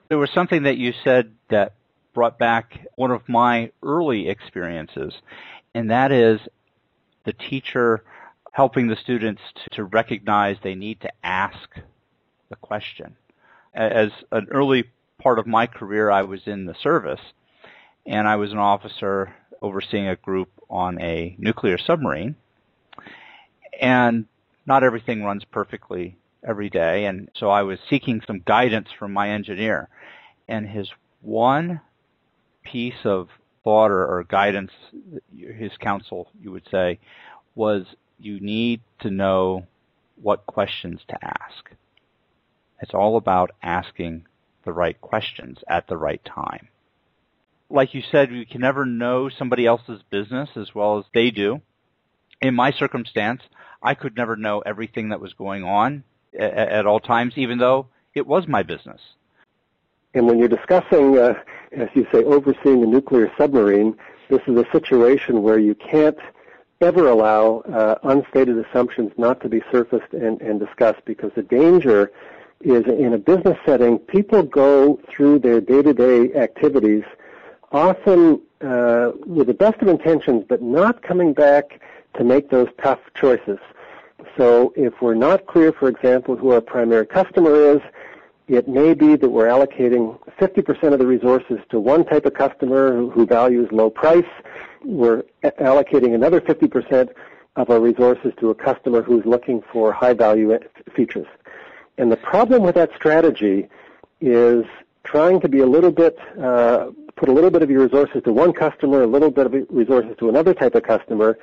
There 0.07 0.17
was 0.17 0.31
something 0.31 0.63
that 0.63 0.77
you 0.77 0.93
said 1.03 1.33
that 1.49 1.73
brought 2.13 2.39
back 2.39 2.87
one 2.95 3.11
of 3.11 3.27
my 3.27 3.71
early 3.83 4.27
experiences, 4.29 5.13
and 5.73 5.91
that 5.91 6.11
is 6.11 6.39
the 7.25 7.33
teacher 7.33 8.03
helping 8.51 8.87
the 8.87 8.97
students 8.97 9.41
to 9.71 9.83
recognize 9.83 10.57
they 10.61 10.75
need 10.75 11.01
to 11.01 11.11
ask 11.23 11.69
the 12.49 12.55
question. 12.57 13.15
As 13.73 14.11
an 14.31 14.47
early 14.51 14.83
part 15.21 15.39
of 15.39 15.47
my 15.47 15.67
career, 15.67 16.11
I 16.11 16.23
was 16.23 16.41
in 16.45 16.65
the 16.65 16.75
service, 16.75 17.21
and 18.05 18.27
I 18.27 18.35
was 18.35 18.51
an 18.51 18.57
officer 18.57 19.33
overseeing 19.61 20.07
a 20.07 20.15
group 20.15 20.49
on 20.69 21.01
a 21.01 21.35
nuclear 21.39 21.77
submarine. 21.77 22.35
And 23.79 24.25
not 24.65 24.83
everything 24.83 25.23
runs 25.23 25.45
perfectly 25.45 26.17
every 26.45 26.69
day, 26.69 27.05
and 27.05 27.29
so 27.35 27.49
I 27.49 27.63
was 27.63 27.79
seeking 27.89 28.21
some 28.27 28.41
guidance 28.45 28.89
from 28.97 29.13
my 29.13 29.29
engineer. 29.29 29.87
And 30.47 30.67
his 30.67 30.89
one 31.21 31.79
piece 32.63 33.05
of 33.05 33.29
thought 33.63 33.91
or, 33.91 34.05
or 34.05 34.23
guidance, 34.23 34.71
his 35.35 35.71
counsel, 35.79 36.29
you 36.41 36.51
would 36.51 36.67
say, 36.69 36.99
was 37.55 37.85
you 38.23 38.39
need 38.39 38.81
to 38.99 39.09
know 39.09 39.67
what 40.21 40.45
questions 40.45 41.01
to 41.07 41.17
ask. 41.23 41.71
It's 42.81 42.93
all 42.93 43.17
about 43.17 43.51
asking 43.61 44.25
the 44.63 44.73
right 44.73 44.99
questions 45.01 45.59
at 45.67 45.87
the 45.87 45.97
right 45.97 46.23
time. 46.23 46.67
Like 47.69 47.93
you 47.93 48.01
said, 48.11 48.31
you 48.31 48.45
can 48.45 48.61
never 48.61 48.85
know 48.85 49.29
somebody 49.29 49.65
else's 49.65 50.01
business 50.09 50.49
as 50.55 50.75
well 50.75 50.99
as 50.99 51.05
they 51.13 51.31
do. 51.31 51.61
In 52.41 52.53
my 52.55 52.71
circumstance, 52.71 53.41
I 53.81 53.93
could 53.93 54.15
never 54.15 54.35
know 54.35 54.59
everything 54.59 55.09
that 55.09 55.21
was 55.21 55.33
going 55.33 55.63
on 55.63 56.03
at, 56.37 56.53
at 56.53 56.85
all 56.85 56.99
times, 56.99 57.33
even 57.37 57.59
though 57.59 57.87
it 58.13 58.27
was 58.27 58.47
my 58.47 58.63
business. 58.63 59.01
And 60.13 60.27
when 60.27 60.39
you're 60.39 60.49
discussing, 60.49 61.17
uh, 61.17 61.35
as 61.71 61.87
you 61.93 62.05
say, 62.11 62.23
overseeing 62.23 62.83
a 62.83 62.87
nuclear 62.87 63.31
submarine, 63.37 63.95
this 64.29 64.41
is 64.47 64.57
a 64.57 64.65
situation 64.71 65.41
where 65.41 65.59
you 65.59 65.75
can't 65.75 66.17
ever 66.81 67.07
allow 67.07 67.59
uh, 67.59 67.95
unstated 68.03 68.57
assumptions 68.57 69.11
not 69.17 69.41
to 69.41 69.49
be 69.49 69.61
surfaced 69.71 70.13
and, 70.13 70.41
and 70.41 70.59
discussed 70.59 71.03
because 71.05 71.31
the 71.35 71.43
danger 71.43 72.11
is 72.61 72.83
in 72.85 73.13
a 73.13 73.17
business 73.17 73.57
setting, 73.65 73.97
people 73.97 74.43
go 74.43 74.99
through 75.09 75.39
their 75.39 75.59
day-to-day 75.61 76.33
activities 76.33 77.03
often 77.71 78.41
uh, 78.61 79.11
with 79.25 79.47
the 79.47 79.53
best 79.53 79.81
of 79.81 79.87
intentions, 79.87 80.43
but 80.47 80.61
not 80.61 81.01
coming 81.01 81.33
back 81.33 81.81
to 82.15 82.23
make 82.23 82.49
those 82.49 82.67
tough 82.83 82.99
choices. 83.15 83.57
So 84.37 84.73
if 84.75 85.01
we're 85.01 85.15
not 85.15 85.47
clear, 85.47 85.71
for 85.71 85.87
example, 85.87 86.35
who 86.35 86.51
our 86.51 86.61
primary 86.61 87.05
customer 87.05 87.55
is, 87.55 87.81
it 88.47 88.67
may 88.67 88.93
be 88.93 89.15
that 89.15 89.29
we're 89.29 89.47
allocating 89.47 90.19
50% 90.39 90.93
of 90.93 90.99
the 90.99 91.07
resources 91.07 91.59
to 91.69 91.79
one 91.79 92.05
type 92.05 92.25
of 92.25 92.33
customer 92.33 92.95
who, 92.95 93.09
who 93.09 93.25
values 93.25 93.69
low 93.71 93.89
price. 93.89 94.23
We're 94.83 95.23
allocating 95.43 96.15
another 96.15 96.41
50% 96.41 97.09
of 97.55 97.69
our 97.69 97.79
resources 97.79 98.33
to 98.39 98.49
a 98.49 98.55
customer 98.55 99.01
who's 99.01 99.25
looking 99.25 99.61
for 99.71 99.91
high 99.91 100.13
value 100.13 100.57
features. 100.95 101.27
And 101.97 102.11
the 102.11 102.17
problem 102.17 102.63
with 102.63 102.75
that 102.75 102.91
strategy 102.95 103.67
is 104.21 104.65
trying 105.03 105.41
to 105.41 105.49
be 105.49 105.59
a 105.59 105.65
little 105.65 105.91
bit, 105.91 106.17
uh, 106.41 106.91
put 107.15 107.29
a 107.29 107.31
little 107.31 107.51
bit 107.51 107.61
of 107.61 107.69
your 107.69 107.83
resources 107.83 108.21
to 108.23 108.33
one 108.33 108.53
customer, 108.53 109.03
a 109.03 109.07
little 109.07 109.31
bit 109.31 109.45
of 109.45 109.53
resources 109.69 110.15
to 110.19 110.29
another 110.29 110.53
type 110.53 110.75
of 110.75 110.83
customer. 110.83 111.37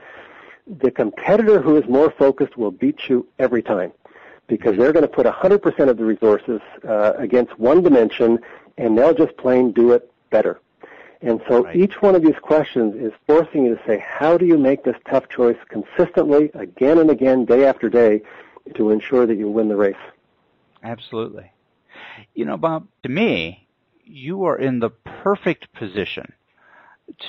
The 0.66 0.90
competitor 0.90 1.60
who 1.60 1.76
is 1.76 1.88
more 1.88 2.10
focused 2.18 2.56
will 2.56 2.70
beat 2.70 3.08
you 3.08 3.26
every 3.38 3.62
time 3.62 3.92
because 4.46 4.76
they're 4.76 4.92
going 4.92 5.02
to 5.02 5.08
put 5.08 5.26
100% 5.26 5.88
of 5.88 5.96
the 5.96 6.04
resources 6.04 6.60
uh, 6.88 7.12
against 7.18 7.58
one 7.58 7.82
dimension 7.82 8.38
and 8.78 8.96
they'll 8.96 9.14
just 9.14 9.36
plain 9.36 9.72
do 9.72 9.92
it 9.92 10.10
better. 10.30 10.60
And 11.20 11.40
so 11.48 11.64
right. 11.64 11.74
each 11.74 12.00
one 12.00 12.14
of 12.14 12.22
these 12.22 12.38
questions 12.40 12.94
is 12.94 13.12
forcing 13.26 13.64
you 13.66 13.74
to 13.74 13.82
say, 13.86 14.02
how 14.06 14.38
do 14.38 14.46
you 14.46 14.56
make 14.56 14.84
this 14.84 14.96
tough 15.10 15.28
choice 15.28 15.56
consistently, 15.68 16.50
again 16.54 16.98
and 16.98 17.10
again, 17.10 17.44
day 17.44 17.64
after 17.64 17.88
day, 17.88 18.22
to 18.74 18.90
ensure 18.90 19.26
that 19.26 19.36
you 19.36 19.48
win 19.48 19.68
the 19.68 19.76
race? 19.76 19.96
Absolutely. 20.82 21.50
You 22.34 22.44
know, 22.44 22.56
Bob, 22.56 22.86
to 23.02 23.08
me, 23.08 23.66
you 24.04 24.44
are 24.44 24.56
in 24.56 24.78
the 24.78 24.90
perfect 24.90 25.72
position 25.72 26.32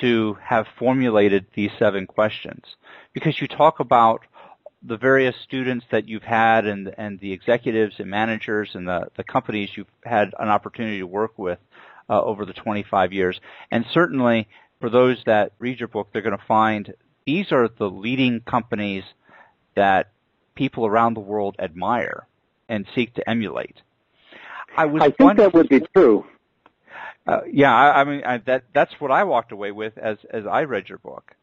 to 0.00 0.36
have 0.42 0.66
formulated 0.78 1.46
these 1.54 1.70
seven 1.78 2.06
questions 2.06 2.64
because 3.12 3.40
you 3.40 3.48
talk 3.48 3.80
about 3.80 4.22
the 4.82 4.96
various 4.96 5.34
students 5.42 5.84
that 5.90 6.08
you've 6.08 6.22
had 6.22 6.66
and 6.66 6.94
and 6.96 7.20
the 7.20 7.32
executives 7.32 7.96
and 7.98 8.08
managers 8.08 8.70
and 8.74 8.88
the, 8.88 9.08
the 9.16 9.24
companies 9.24 9.70
you've 9.74 9.90
had 10.04 10.32
an 10.38 10.48
opportunity 10.48 10.98
to 10.98 11.06
work 11.06 11.38
with 11.38 11.58
uh, 12.10 12.20
over 12.22 12.44
the 12.44 12.52
25 12.52 13.12
years. 13.12 13.40
And 13.70 13.86
certainly 13.94 14.48
for 14.80 14.90
those 14.90 15.18
that 15.26 15.52
read 15.58 15.78
your 15.78 15.88
book, 15.88 16.08
they're 16.12 16.22
going 16.22 16.36
to 16.36 16.44
find 16.44 16.92
these 17.24 17.52
are 17.52 17.68
the 17.68 17.88
leading 17.88 18.40
companies 18.40 19.04
that 19.76 20.10
people 20.54 20.84
around 20.84 21.14
the 21.14 21.20
world 21.20 21.54
admire 21.58 22.26
and 22.68 22.86
seek 22.94 23.14
to 23.14 23.30
emulate. 23.30 23.76
I 24.76 24.86
was. 24.86 25.02
I 25.02 25.10
think 25.10 25.36
that 25.36 25.54
would 25.54 25.68
be 25.68 25.80
true. 25.94 26.26
Uh, 27.26 27.40
yeah, 27.50 27.74
I, 27.74 28.00
I 28.00 28.04
mean 28.04 28.22
I, 28.24 28.38
that 28.38 28.64
that's 28.72 28.92
what 28.98 29.10
I 29.10 29.24
walked 29.24 29.52
away 29.52 29.72
with 29.72 29.98
as 29.98 30.18
as 30.30 30.46
I 30.46 30.64
read 30.64 30.88
your 30.88 30.98
book. 30.98 31.34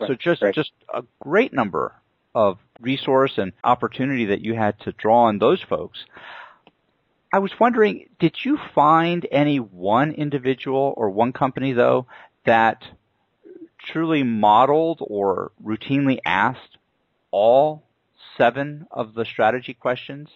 Right, 0.00 0.08
so 0.08 0.14
just 0.14 0.42
right. 0.42 0.54
just 0.54 0.72
a 0.92 1.02
great 1.20 1.52
number 1.52 1.94
of 2.34 2.58
resource 2.80 3.32
and 3.36 3.52
opportunity 3.64 4.26
that 4.26 4.40
you 4.40 4.54
had 4.54 4.78
to 4.80 4.92
draw 4.92 5.24
on 5.24 5.38
those 5.38 5.62
folks. 5.62 6.04
I 7.32 7.40
was 7.40 7.52
wondering, 7.60 8.08
did 8.18 8.36
you 8.42 8.58
find 8.74 9.26
any 9.30 9.60
one 9.60 10.12
individual 10.12 10.94
or 10.96 11.10
one 11.10 11.32
company 11.32 11.72
though 11.72 12.06
that 12.44 12.82
truly 13.78 14.22
modeled 14.22 14.98
or 15.00 15.52
routinely 15.62 16.18
asked 16.24 16.78
all 17.30 17.84
seven 18.36 18.86
of 18.90 19.14
the 19.14 19.24
strategy 19.24 19.74
questions? 19.74 20.28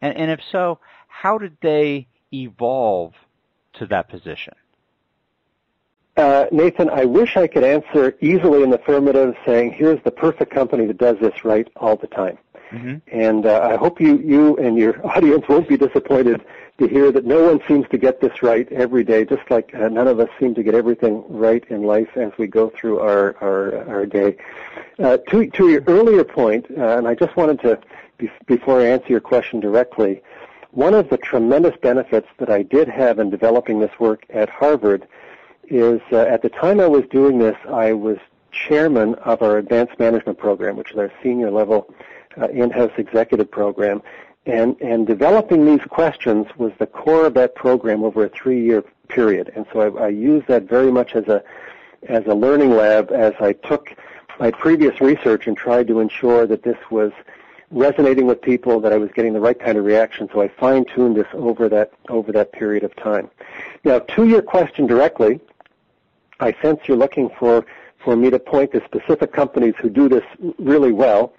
And, 0.00 0.16
and 0.16 0.30
if 0.30 0.40
so, 0.50 0.80
how 1.06 1.38
did 1.38 1.56
they 1.62 2.08
evolve 2.32 3.14
to 3.74 3.86
that 3.86 4.08
position? 4.08 4.54
Uh, 6.16 6.46
Nathan, 6.50 6.90
I 6.90 7.04
wish 7.04 7.36
I 7.36 7.46
could 7.46 7.64
answer 7.64 8.16
easily 8.20 8.62
in 8.62 8.70
the 8.70 8.80
affirmative 8.80 9.36
saying, 9.46 9.72
here's 9.72 10.02
the 10.02 10.10
perfect 10.10 10.52
company 10.52 10.86
that 10.86 10.98
does 10.98 11.16
this 11.20 11.44
right 11.44 11.68
all 11.76 11.96
the 11.96 12.08
time. 12.08 12.38
Mm-hmm. 12.70 12.96
And 13.08 13.46
uh, 13.46 13.60
I 13.62 13.76
hope 13.76 14.00
you, 14.00 14.18
you 14.18 14.56
and 14.56 14.76
your 14.76 15.04
audience 15.16 15.44
won't 15.48 15.68
be 15.68 15.76
disappointed 15.76 16.44
to 16.78 16.88
hear 16.88 17.12
that 17.12 17.26
no 17.26 17.44
one 17.44 17.60
seems 17.68 17.86
to 17.90 17.98
get 17.98 18.20
this 18.20 18.42
right 18.42 18.70
every 18.72 19.04
day, 19.04 19.24
just 19.24 19.42
like 19.50 19.74
uh, 19.74 19.88
none 19.88 20.08
of 20.08 20.18
us 20.18 20.28
seem 20.38 20.54
to 20.54 20.62
get 20.62 20.74
everything 20.74 21.22
right 21.28 21.64
in 21.68 21.82
life 21.82 22.08
as 22.16 22.32
we 22.38 22.46
go 22.46 22.70
through 22.70 23.00
our, 23.00 23.36
our, 23.42 23.88
our 23.88 24.06
day. 24.06 24.36
Uh, 24.98 25.18
to, 25.28 25.48
to 25.50 25.68
your 25.68 25.82
earlier 25.86 26.24
point, 26.24 26.66
uh, 26.78 26.96
and 26.96 27.06
I 27.06 27.14
just 27.14 27.36
wanted 27.36 27.60
to, 27.60 27.78
before 28.46 28.80
I 28.80 28.86
answer 28.86 29.08
your 29.08 29.20
question 29.20 29.60
directly, 29.60 30.22
one 30.70 30.94
of 30.94 31.10
the 31.10 31.18
tremendous 31.18 31.76
benefits 31.82 32.28
that 32.38 32.48
I 32.48 32.62
did 32.62 32.88
have 32.88 33.18
in 33.18 33.28
developing 33.28 33.80
this 33.80 33.98
work 33.98 34.24
at 34.30 34.48
Harvard 34.48 35.06
is 35.64 36.00
uh, 36.12 36.18
at 36.18 36.42
the 36.42 36.48
time 36.48 36.80
I 36.80 36.86
was 36.86 37.04
doing 37.10 37.38
this, 37.38 37.56
I 37.68 37.92
was 37.92 38.18
chairman 38.52 39.14
of 39.16 39.42
our 39.42 39.58
advanced 39.58 39.98
management 39.98 40.38
program, 40.38 40.76
which 40.76 40.92
is 40.92 40.98
our 40.98 41.12
senior 41.22 41.50
level 41.50 41.92
uh, 42.40 42.48
in-house 42.48 42.92
executive 42.98 43.50
program. 43.50 44.02
And, 44.46 44.80
and 44.80 45.06
developing 45.06 45.66
these 45.66 45.84
questions 45.88 46.46
was 46.56 46.72
the 46.78 46.86
core 46.86 47.26
of 47.26 47.34
that 47.34 47.54
program 47.54 48.02
over 48.02 48.24
a 48.24 48.28
three-year 48.28 48.84
period. 49.08 49.52
And 49.54 49.66
so 49.72 49.80
I, 49.80 50.04
I 50.04 50.08
used 50.08 50.46
that 50.48 50.62
very 50.64 50.90
much 50.90 51.14
as 51.14 51.28
a, 51.28 51.42
as 52.08 52.24
a 52.26 52.34
learning 52.34 52.70
lab 52.70 53.12
as 53.12 53.34
I 53.40 53.52
took 53.52 53.94
my 54.38 54.50
previous 54.50 55.00
research 55.00 55.46
and 55.46 55.56
tried 55.56 55.86
to 55.88 56.00
ensure 56.00 56.46
that 56.46 56.62
this 56.62 56.78
was 56.90 57.12
resonating 57.70 58.26
with 58.26 58.40
people, 58.40 58.80
that 58.80 58.92
I 58.92 58.96
was 58.96 59.10
getting 59.14 59.32
the 59.32 59.40
right 59.40 59.58
kind 59.58 59.76
of 59.76 59.84
reaction. 59.84 60.28
So 60.32 60.40
I 60.40 60.48
fine-tuned 60.48 61.16
this 61.16 61.26
over 61.34 61.68
that, 61.68 61.92
over 62.08 62.32
that 62.32 62.52
period 62.52 62.82
of 62.82 62.96
time. 62.96 63.30
Now, 63.84 63.98
to 63.98 64.26
your 64.26 64.42
question 64.42 64.86
directly, 64.86 65.38
I 66.40 66.54
sense 66.62 66.80
you're 66.86 66.96
looking 66.96 67.30
for, 67.38 67.66
for 68.04 68.16
me 68.16 68.30
to 68.30 68.38
point 68.38 68.72
to 68.72 68.82
specific 68.84 69.32
companies 69.32 69.74
who 69.80 69.90
do 69.90 70.08
this 70.08 70.24
really 70.58 70.92
well. 70.92 71.34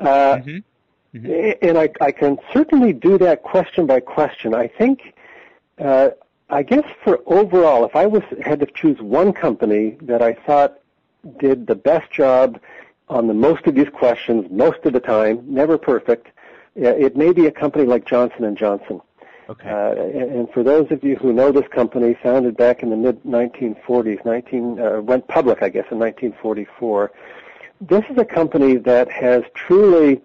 Uh, 0.00 0.36
mm-hmm. 0.36 0.58
Mm-hmm. 1.16 1.66
And 1.68 1.78
I, 1.78 1.90
I, 2.00 2.10
can 2.10 2.38
certainly 2.54 2.94
do 2.94 3.18
that 3.18 3.42
question 3.42 3.86
by 3.86 4.00
question. 4.00 4.54
I 4.54 4.66
think, 4.66 5.14
uh, 5.78 6.10
I 6.48 6.62
guess 6.62 6.84
for 7.04 7.20
overall, 7.26 7.84
if 7.84 7.94
I 7.94 8.06
was 8.06 8.22
had 8.42 8.60
to 8.60 8.66
choose 8.66 8.98
one 9.00 9.34
company 9.34 9.98
that 10.02 10.22
I 10.22 10.32
thought 10.32 10.80
did 11.38 11.66
the 11.66 11.74
best 11.74 12.10
job 12.10 12.58
on 13.08 13.26
the 13.26 13.34
most 13.34 13.66
of 13.66 13.74
these 13.74 13.90
questions 13.90 14.50
most 14.50 14.78
of 14.84 14.94
the 14.94 15.00
time, 15.00 15.44
never 15.46 15.76
perfect, 15.76 16.28
it 16.74 17.16
may 17.16 17.32
be 17.32 17.46
a 17.46 17.50
company 17.50 17.84
like 17.84 18.06
Johnson 18.06 18.44
and 18.44 18.56
Johnson. 18.56 19.00
Okay. 19.48 19.68
Uh, 19.68 19.92
and, 19.94 20.50
for 20.50 20.62
those 20.62 20.90
of 20.90 21.02
you 21.02 21.16
who 21.16 21.32
know 21.32 21.50
this 21.50 21.66
company, 21.68 22.16
founded 22.22 22.56
back 22.56 22.82
in 22.82 22.90
the 22.90 22.96
mid 22.96 23.22
1940s, 23.24 24.24
19 24.24 24.80
uh, 24.80 25.00
went 25.00 25.26
public, 25.28 25.62
I 25.62 25.68
guess, 25.68 25.86
in 25.90 25.98
1944. 25.98 27.12
This 27.80 28.04
is 28.08 28.16
a 28.16 28.24
company 28.24 28.76
that 28.76 29.10
has 29.10 29.42
truly, 29.54 30.20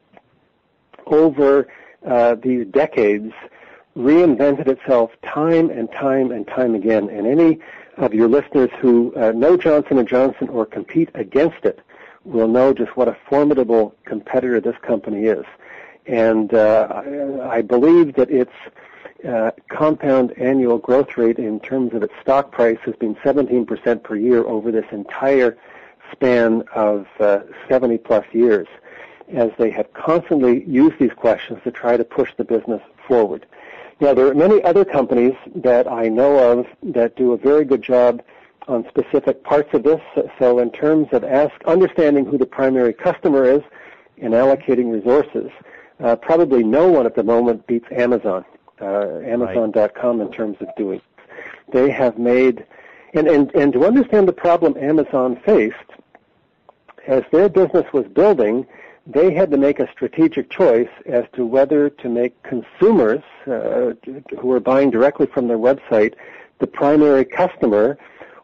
over 1.08 1.68
uh, 2.06 2.36
these 2.36 2.68
decades, 2.68 3.34
reinvented 3.98 4.68
itself 4.68 5.12
time 5.24 5.72
and 5.72 5.92
time 5.92 6.32
and 6.32 6.48
time 6.48 6.76
again. 6.76 7.10
And 7.10 7.26
any 7.26 7.60
of 7.98 8.14
your 8.14 8.28
listeners 8.28 8.70
who 8.80 9.14
uh, 9.16 9.32
know 9.32 9.58
Johnson 9.58 9.98
and 9.98 10.08
Johnson 10.08 10.50
or 10.50 10.66
compete 10.66 11.10
against 11.16 11.66
it 11.66 11.80
will 12.24 12.48
know 12.48 12.74
just 12.74 12.96
what 12.96 13.08
a 13.08 13.18
formidable 13.28 13.96
competitor 14.06 14.62
this 14.62 14.76
company 14.84 15.24
is. 15.24 15.46
And 16.06 16.54
uh, 16.54 16.88
I, 16.94 17.58
I 17.58 17.62
believe 17.62 18.14
that 18.16 18.30
its 18.30 18.52
uh, 19.26 19.52
compound 19.70 20.32
annual 20.38 20.78
growth 20.78 21.18
rate 21.18 21.40
in 21.40 21.60
terms 21.60 21.94
of 21.94 22.04
its 22.04 22.14
stock 22.22 22.52
price 22.52 22.78
has 22.86 22.96
been 22.96 23.16
17% 23.16 24.04
per 24.04 24.16
year 24.16 24.44
over 24.46 24.72
this 24.72 24.86
entire 24.92 25.58
span 26.12 26.64
of 26.76 27.08
uh, 27.20 27.40
70 27.68 27.98
plus 28.00 28.26
years 28.32 28.68
as 29.30 29.52
they 29.58 29.70
have 29.70 29.92
constantly 29.94 30.64
used 30.66 30.98
these 31.00 31.12
questions 31.14 31.60
to 31.64 31.72
try 31.72 31.98
to 31.98 32.04
push 32.04 32.34
the 32.38 32.44
business 32.44 32.82
forward. 33.08 33.46
Now, 34.00 34.14
there 34.14 34.28
are 34.28 34.36
many 34.36 34.64
other 34.64 34.86
companies 34.86 35.34
that 35.56 35.92
I 35.92 36.08
know 36.08 36.60
of 36.60 36.68
that 36.84 37.16
do 37.16 37.34
a 37.34 37.38
very 37.38 37.66
good 37.66 37.82
job 37.82 38.22
on 38.68 38.88
specific 38.88 39.44
parts 39.44 39.74
of 39.74 39.84
this. 39.84 40.02
So 40.38 40.60
in 40.60 40.72
terms 40.72 41.08
of 41.12 41.24
ask, 41.24 41.54
understanding 41.66 42.26
who 42.26 42.38
the 42.38 42.46
primary 42.46 42.94
customer 42.94 43.46
is 43.46 43.62
and 44.22 44.34
allocating 44.34 44.94
resources, 44.94 45.50
uh, 46.00 46.16
probably 46.16 46.64
no 46.64 46.90
one 46.90 47.06
at 47.06 47.16
the 47.16 47.24
moment 47.24 47.66
beats 47.66 47.88
Amazon 47.92 48.46
uh, 48.82 49.20
Amazon.com 49.20 50.22
in 50.22 50.32
terms 50.32 50.58
of 50.60 50.68
doing. 50.76 51.02
They 51.72 51.90
have 51.90 52.18
made, 52.18 52.66
and, 53.14 53.28
and, 53.28 53.54
and 53.56 53.74
to 53.74 53.86
understand 53.86 54.28
the 54.28 54.34
problem 54.34 54.78
Amazon 54.78 55.40
faced, 55.46 55.76
as 57.08 57.24
their 57.32 57.50
business 57.50 57.86
was 57.94 58.06
building, 58.08 58.66
they 59.06 59.34
had 59.34 59.50
to 59.52 59.58
make 59.58 59.80
a 59.80 59.90
strategic 59.92 60.50
choice 60.50 60.90
as 61.06 61.24
to 61.34 61.46
whether 61.46 61.90
to 61.90 62.10
make 62.10 62.42
consumers 62.44 63.24
uh, 63.48 63.94
who 64.38 64.52
are 64.52 64.60
buying 64.60 64.92
directly 64.92 65.26
from 65.28 65.48
their 65.48 65.58
website 65.58 66.14
the 66.60 66.68
primary 66.68 67.24
customer 67.24 67.98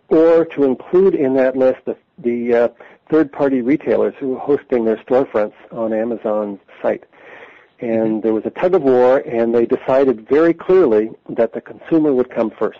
or 0.07 0.45
to 0.45 0.63
include 0.63 1.15
in 1.15 1.33
that 1.33 1.57
list 1.57 1.79
the, 1.85 1.97
the 2.19 2.53
uh, 2.53 2.67
third-party 3.09 3.61
retailers 3.61 4.13
who 4.19 4.35
are 4.35 4.39
hosting 4.39 4.85
their 4.85 4.97
storefronts 4.97 5.53
on 5.71 5.91
Amazon's 5.91 6.59
site 6.81 7.03
and 7.79 8.23
there 8.23 8.33
was 8.33 8.45
a 8.45 8.49
tug 8.49 8.75
of 8.75 8.83
war, 8.83 9.17
and 9.19 9.53
they 9.53 9.65
decided 9.65 10.27
very 10.27 10.53
clearly 10.53 11.11
that 11.29 11.53
the 11.53 11.61
consumer 11.61 12.13
would 12.13 12.29
come 12.29 12.51
first. 12.51 12.79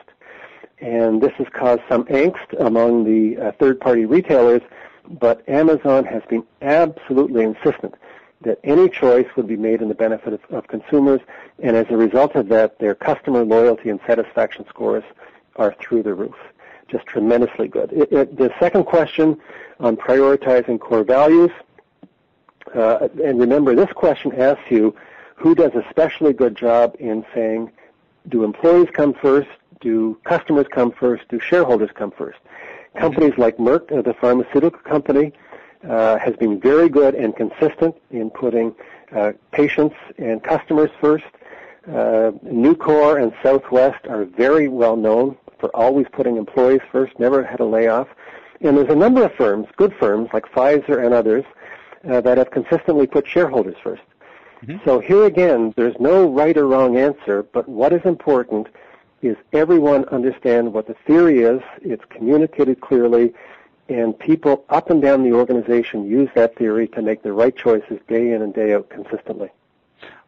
And 0.79 1.21
this 1.21 1.32
has 1.38 1.47
caused 1.53 1.82
some 1.89 2.06
angst 2.06 2.60
among 2.60 3.03
the 3.03 3.41
uh, 3.41 3.51
third-party 3.53 4.06
retailers, 4.06 4.62
but 5.10 5.47
Amazon 5.49 6.06
has 6.06 6.23
been 6.29 6.43
absolutely 6.62 7.43
insistent 7.43 7.95
that 8.41 8.60
any 8.63 8.89
choice 8.89 9.27
would 9.36 9.47
be 9.47 9.56
made 9.56 9.82
in 9.82 9.88
the 9.88 9.95
benefit 9.95 10.34
of, 10.34 10.41
of 10.49 10.67
consumers, 10.67 11.21
and 11.60 11.75
as 11.75 11.86
a 11.89 11.97
result 11.97 12.36
of 12.36 12.49
that, 12.49 12.79
their 12.79 12.95
customer 12.95 13.43
loyalty 13.43 13.89
and 13.89 13.99
satisfaction 14.06 14.65
scores 14.67 15.03
are 15.56 15.73
through 15.79 16.03
the 16.03 16.13
roof. 16.13 16.36
Just 16.89 17.06
tremendously 17.06 17.67
good. 17.67 17.91
It, 17.93 18.12
it, 18.12 18.38
the 18.38 18.53
second 18.60 18.84
question 18.86 19.39
on 19.79 19.95
prioritizing 19.95 20.79
core 20.79 21.03
values, 21.03 21.51
uh, 22.75 23.07
and 23.23 23.39
remember, 23.39 23.75
this 23.75 23.91
question 23.93 24.33
asks 24.39 24.63
you 24.69 24.95
who 25.36 25.55
does 25.55 25.71
a 25.75 25.79
especially 25.79 26.33
good 26.33 26.55
job 26.55 26.95
in 26.99 27.25
saying, 27.33 27.71
do 28.29 28.43
employees 28.43 28.88
come 28.93 29.13
first? 29.13 29.49
Do 29.81 30.17
customers 30.23 30.67
come 30.71 30.91
first? 30.91 31.27
Do 31.27 31.39
shareholders 31.39 31.89
come 31.93 32.12
1st 32.12 32.33
mm-hmm. 32.33 32.99
Companies 32.99 33.33
like 33.38 33.57
Merck, 33.57 33.91
uh, 33.91 34.01
the 34.01 34.13
pharmaceutical 34.13 34.79
company, 34.79 35.33
uh, 35.88 36.17
has 36.17 36.36
been 36.38 36.59
very 36.59 36.88
good 36.88 37.15
and 37.15 37.36
consistent 37.36 37.95
in 38.12 38.29
putting 38.29 38.73
uh, 39.13 39.33
patients 39.51 39.95
and 40.17 40.41
customers 40.43 40.89
first. 41.01 41.25
Uh, 41.86 42.31
Nucor 42.45 43.21
and 43.21 43.33
Southwest 43.43 44.07
are 44.07 44.23
very 44.23 44.69
well 44.69 44.95
known 44.95 45.38
for 45.59 45.69
always 45.75 46.07
putting 46.13 46.38
employees 46.38 46.81
first, 46.91 47.19
never 47.19 47.43
had 47.43 47.59
a 47.59 47.65
layoff. 47.65 48.07
And 48.62 48.77
there's 48.77 48.89
a 48.89 48.95
number 48.95 49.23
of 49.25 49.33
firms, 49.33 49.67
good 49.75 49.93
firms 49.99 50.29
like 50.31 50.45
Pfizer 50.45 51.03
and 51.03 51.13
others, 51.13 51.43
uh, 52.09 52.21
that 52.21 52.37
have 52.37 52.51
consistently 52.51 53.07
put 53.07 53.27
shareholders 53.27 53.75
1st 53.83 53.99
mm-hmm. 54.65 54.77
So 54.85 54.99
here 54.99 55.25
again, 55.25 55.73
there's 55.75 55.95
no 55.99 56.29
right 56.29 56.55
or 56.57 56.67
wrong 56.67 56.97
answer, 56.97 57.43
but 57.43 57.67
what 57.67 57.93
is 57.93 58.01
important 58.05 58.67
is 59.21 59.37
everyone 59.53 60.05
understand 60.05 60.73
what 60.73 60.87
the 60.87 60.95
theory 61.07 61.39
is, 61.39 61.61
it's 61.81 62.03
communicated 62.09 62.81
clearly, 62.81 63.33
and 63.89 64.17
people 64.17 64.65
up 64.69 64.89
and 64.89 65.01
down 65.01 65.23
the 65.23 65.33
organization 65.33 66.05
use 66.05 66.29
that 66.35 66.55
theory 66.57 66.87
to 66.89 67.01
make 67.01 67.23
the 67.23 67.33
right 67.33 67.55
choices 67.55 67.99
day 68.07 68.31
in 68.31 68.41
and 68.41 68.53
day 68.53 68.73
out 68.73 68.89
consistently. 68.89 69.49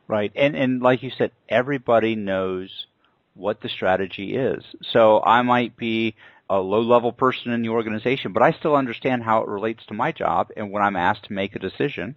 Right. 0.07 0.31
And 0.35 0.55
and 0.55 0.81
like 0.81 1.01
you 1.03 1.09
said, 1.09 1.31
everybody 1.49 2.15
knows 2.15 2.87
what 3.33 3.61
the 3.61 3.69
strategy 3.69 4.35
is. 4.35 4.63
So 4.81 5.21
I 5.21 5.41
might 5.41 5.75
be 5.75 6.15
a 6.49 6.59
low 6.59 6.81
level 6.81 7.11
person 7.11 7.51
in 7.51 7.61
the 7.61 7.69
organization, 7.69 8.33
but 8.33 8.43
I 8.43 8.51
still 8.51 8.75
understand 8.75 9.23
how 9.23 9.41
it 9.41 9.47
relates 9.47 9.85
to 9.87 9.93
my 9.93 10.11
job. 10.11 10.49
And 10.55 10.71
when 10.71 10.83
I'm 10.83 10.95
asked 10.95 11.25
to 11.25 11.33
make 11.33 11.55
a 11.55 11.59
decision, 11.59 12.15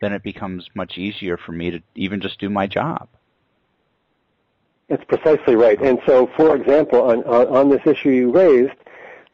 then 0.00 0.12
it 0.12 0.22
becomes 0.22 0.68
much 0.74 0.96
easier 0.98 1.36
for 1.36 1.52
me 1.52 1.70
to 1.70 1.80
even 1.94 2.20
just 2.20 2.38
do 2.38 2.48
my 2.48 2.66
job. 2.66 3.08
That's 4.88 5.04
precisely 5.04 5.54
right. 5.54 5.80
And 5.80 6.00
so, 6.06 6.28
for 6.36 6.56
example, 6.56 7.02
on, 7.02 7.22
on, 7.24 7.70
this 7.70 7.82
issue 7.86 8.10
you 8.10 8.32
raised, 8.32 8.74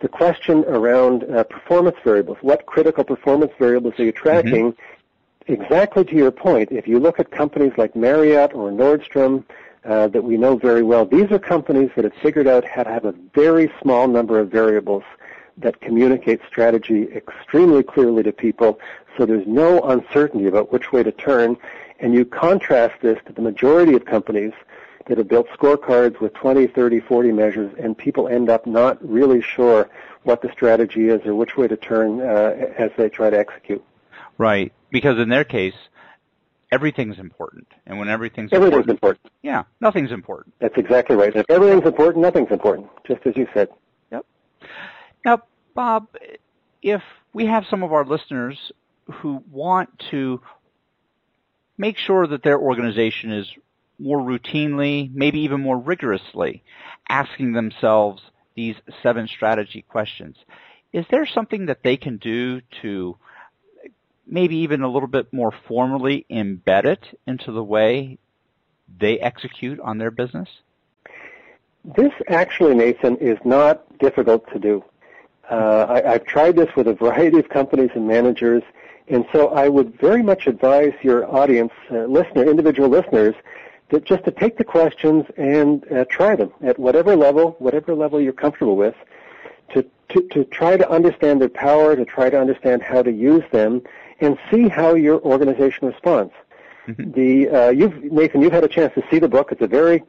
the 0.02 0.08
question 0.08 0.64
around 0.66 1.24
uh, 1.24 1.44
performance 1.44 1.96
variables, 2.04 2.36
what 2.42 2.66
critical 2.66 3.04
performance 3.04 3.52
variables 3.58 3.94
are 3.98 4.04
you 4.04 4.12
tracking? 4.12 4.72
Mm-hmm. 4.72 5.52
Exactly 5.52 6.04
to 6.04 6.14
your 6.14 6.32
point, 6.32 6.72
if 6.72 6.88
you 6.88 6.98
look 6.98 7.20
at 7.20 7.30
companies 7.30 7.72
like 7.78 7.94
Marriott 7.94 8.52
or 8.52 8.70
Nordstrom, 8.70 9.44
uh, 9.86 10.08
that 10.08 10.22
we 10.22 10.36
know 10.36 10.56
very 10.56 10.82
well. 10.82 11.06
These 11.06 11.30
are 11.30 11.38
companies 11.38 11.90
that 11.96 12.04
have 12.04 12.14
figured 12.14 12.46
out 12.46 12.64
how 12.64 12.82
to 12.82 12.90
have 12.90 13.04
a 13.04 13.14
very 13.34 13.72
small 13.80 14.08
number 14.08 14.38
of 14.38 14.50
variables 14.50 15.04
that 15.58 15.80
communicate 15.80 16.40
strategy 16.46 17.08
extremely 17.14 17.82
clearly 17.82 18.22
to 18.22 18.32
people 18.32 18.78
so 19.16 19.24
there's 19.24 19.46
no 19.46 19.80
uncertainty 19.80 20.46
about 20.46 20.72
which 20.72 20.92
way 20.92 21.02
to 21.02 21.12
turn. 21.12 21.56
And 21.98 22.14
you 22.14 22.24
contrast 22.24 23.00
this 23.00 23.18
to 23.26 23.32
the 23.32 23.40
majority 23.40 23.94
of 23.94 24.04
companies 24.04 24.52
that 25.06 25.18
have 25.18 25.28
built 25.28 25.48
scorecards 25.48 26.20
with 26.20 26.34
20, 26.34 26.66
30, 26.66 27.00
40 27.00 27.32
measures, 27.32 27.72
and 27.78 27.96
people 27.96 28.28
end 28.28 28.50
up 28.50 28.66
not 28.66 28.98
really 29.08 29.40
sure 29.40 29.88
what 30.24 30.42
the 30.42 30.50
strategy 30.52 31.08
is 31.08 31.24
or 31.24 31.34
which 31.34 31.56
way 31.56 31.68
to 31.68 31.76
turn 31.76 32.20
uh, 32.20 32.72
as 32.76 32.90
they 32.96 33.08
try 33.08 33.30
to 33.30 33.38
execute. 33.38 33.82
Right, 34.36 34.72
because 34.90 35.18
in 35.18 35.28
their 35.28 35.44
case, 35.44 35.74
everything's 36.76 37.18
important, 37.18 37.66
and 37.86 37.98
when 37.98 38.08
everything's 38.10 38.52
everything's 38.52 38.88
important, 38.88 39.22
important, 39.24 39.32
yeah, 39.42 39.62
nothing's 39.80 40.12
important. 40.12 40.54
That's 40.60 40.76
exactly 40.76 41.16
right. 41.16 41.34
If 41.34 41.46
everything's 41.48 41.86
important, 41.86 42.22
nothing's 42.22 42.50
important, 42.50 42.88
just 43.08 43.26
as 43.26 43.34
you 43.34 43.46
said. 43.54 43.68
Yep. 44.12 44.26
Now, 45.24 45.42
Bob, 45.74 46.08
if 46.82 47.02
we 47.32 47.46
have 47.46 47.64
some 47.70 47.82
of 47.82 47.94
our 47.94 48.04
listeners 48.04 48.58
who 49.10 49.42
want 49.50 49.88
to 50.10 50.42
make 51.78 51.96
sure 51.96 52.26
that 52.26 52.42
their 52.42 52.58
organization 52.58 53.32
is 53.32 53.46
more 53.98 54.18
routinely, 54.18 55.10
maybe 55.14 55.40
even 55.40 55.62
more 55.62 55.78
rigorously, 55.78 56.62
asking 57.08 57.54
themselves 57.54 58.20
these 58.54 58.76
seven 59.02 59.28
strategy 59.28 59.82
questions. 59.82 60.36
Is 60.92 61.06
there 61.10 61.26
something 61.26 61.66
that 61.66 61.82
they 61.82 61.96
can 61.96 62.18
do 62.18 62.60
to 62.82 63.16
maybe 64.26 64.56
even 64.56 64.82
a 64.82 64.88
little 64.88 65.08
bit 65.08 65.32
more 65.32 65.52
formally 65.66 66.26
embed 66.30 66.84
it 66.84 67.18
into 67.26 67.52
the 67.52 67.62
way 67.62 68.18
they 68.98 69.18
execute 69.18 69.80
on 69.80 69.98
their 69.98 70.10
business? 70.10 70.48
This 71.84 72.12
actually, 72.28 72.74
Nathan, 72.74 73.16
is 73.18 73.38
not 73.44 73.98
difficult 73.98 74.50
to 74.52 74.58
do. 74.58 74.84
Uh, 75.48 76.02
I, 76.04 76.12
have 76.12 76.24
tried 76.24 76.56
this 76.56 76.74
with 76.74 76.88
a 76.88 76.94
variety 76.94 77.38
of 77.38 77.48
companies 77.48 77.90
and 77.94 78.08
managers, 78.08 78.64
and 79.06 79.24
so 79.32 79.48
I 79.48 79.68
would 79.68 79.96
very 80.00 80.22
much 80.22 80.48
advise 80.48 80.92
your 81.02 81.32
audience, 81.32 81.72
uh, 81.92 82.06
listener, 82.06 82.44
individual 82.44 82.88
listeners, 82.88 83.36
that 83.90 84.04
just 84.04 84.24
to 84.24 84.32
take 84.32 84.58
the 84.58 84.64
questions 84.64 85.24
and 85.36 85.84
uh, 85.92 86.04
try 86.06 86.34
them 86.34 86.52
at 86.62 86.76
whatever 86.78 87.14
level, 87.14 87.54
whatever 87.60 87.94
level 87.94 88.20
you're 88.20 88.32
comfortable 88.32 88.76
with, 88.76 88.96
to, 89.72 89.84
to, 90.08 90.22
to 90.30 90.44
try 90.44 90.76
to 90.76 90.90
understand 90.90 91.40
their 91.40 91.48
power, 91.48 91.94
to 91.94 92.04
try 92.04 92.28
to 92.28 92.40
understand 92.40 92.82
how 92.82 93.02
to 93.02 93.12
use 93.12 93.44
them, 93.52 93.82
and 94.20 94.38
see 94.50 94.68
how 94.68 94.94
your 94.94 95.20
organization 95.20 95.88
responds. 95.88 96.32
Mm-hmm. 96.86 97.12
The 97.12 97.48
uh, 97.48 97.70
you've 97.70 98.02
Nathan, 98.04 98.42
you've 98.42 98.52
had 98.52 98.64
a 98.64 98.68
chance 98.68 98.94
to 98.94 99.04
see 99.10 99.18
the 99.18 99.28
book. 99.28 99.52
It's 99.52 99.62
a 99.62 99.66
very 99.66 100.02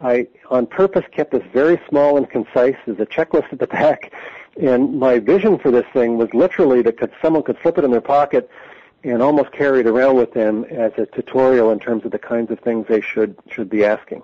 I 0.00 0.26
on 0.50 0.66
purpose 0.66 1.04
kept 1.12 1.32
this 1.32 1.44
very 1.52 1.80
small 1.88 2.16
and 2.16 2.28
concise. 2.28 2.76
There's 2.86 2.98
a 2.98 3.06
checklist 3.06 3.52
at 3.52 3.58
the 3.58 3.66
back, 3.78 4.12
and 4.60 4.98
my 4.98 5.18
vision 5.18 5.58
for 5.58 5.70
this 5.70 5.86
thing 5.92 6.18
was 6.18 6.28
literally 6.34 6.82
that 6.82 6.98
could, 6.98 7.12
someone 7.22 7.42
could 7.42 7.58
slip 7.62 7.78
it 7.78 7.84
in 7.84 7.90
their 7.90 8.00
pocket 8.00 8.50
and 9.04 9.22
almost 9.22 9.52
carry 9.52 9.80
it 9.80 9.86
around 9.86 10.16
with 10.16 10.32
them 10.32 10.64
as 10.64 10.92
a 10.96 11.06
tutorial 11.06 11.70
in 11.70 11.80
terms 11.80 12.04
of 12.04 12.12
the 12.12 12.18
kinds 12.18 12.50
of 12.50 12.60
things 12.60 12.86
they 12.88 13.00
should 13.00 13.36
should 13.50 13.68
be 13.68 13.84
asking. 13.84 14.22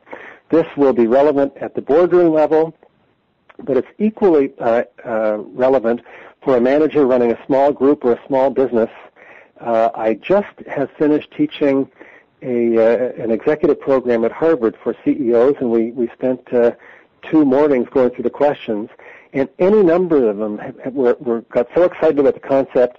This 0.51 0.67
will 0.77 0.93
be 0.93 1.07
relevant 1.07 1.53
at 1.57 1.75
the 1.75 1.83
boardroom 1.83 2.33
level, 2.33 2.75
but 3.59 3.77
it's 3.77 3.89
equally 3.99 4.53
uh, 4.59 4.85
uh, 5.05 5.39
relevant 5.39 6.01
for 6.43 6.57
a 6.57 6.61
manager 6.61 7.07
running 7.07 7.33
a 7.33 7.47
small 7.47 7.73
group 7.73 8.05
or 8.05 8.13
a 8.13 8.27
small 8.27 8.51
business. 8.51 8.91
Uh, 9.61 9.91
I 9.95 10.15
just 10.15 10.59
have 10.67 10.91
finished 10.93 11.31
teaching 11.33 11.91
a 12.43 12.79
uh, 12.79 13.23
an 13.23 13.31
executive 13.31 13.81
program 13.81 14.25
at 14.25 14.33
Harvard 14.33 14.77
for 14.83 14.95
CEOs, 15.05 15.57
and 15.61 15.71
we 15.71 15.91
we 15.93 16.09
spent 16.09 16.53
uh, 16.53 16.73
two 17.23 17.45
mornings 17.45 17.89
going 17.91 18.11
through 18.11 18.25
the 18.25 18.31
questions, 18.31 18.91
and 19.33 19.49
any 19.59 19.83
number 19.83 20.29
of 20.29 20.37
them 20.37 20.59
have, 20.59 20.79
have, 20.81 20.95
were, 20.95 21.17
were 21.21 21.41
got 21.43 21.69
so 21.75 21.83
excited 21.83 22.19
about 22.19 22.35
the 22.35 22.41
concept 22.41 22.99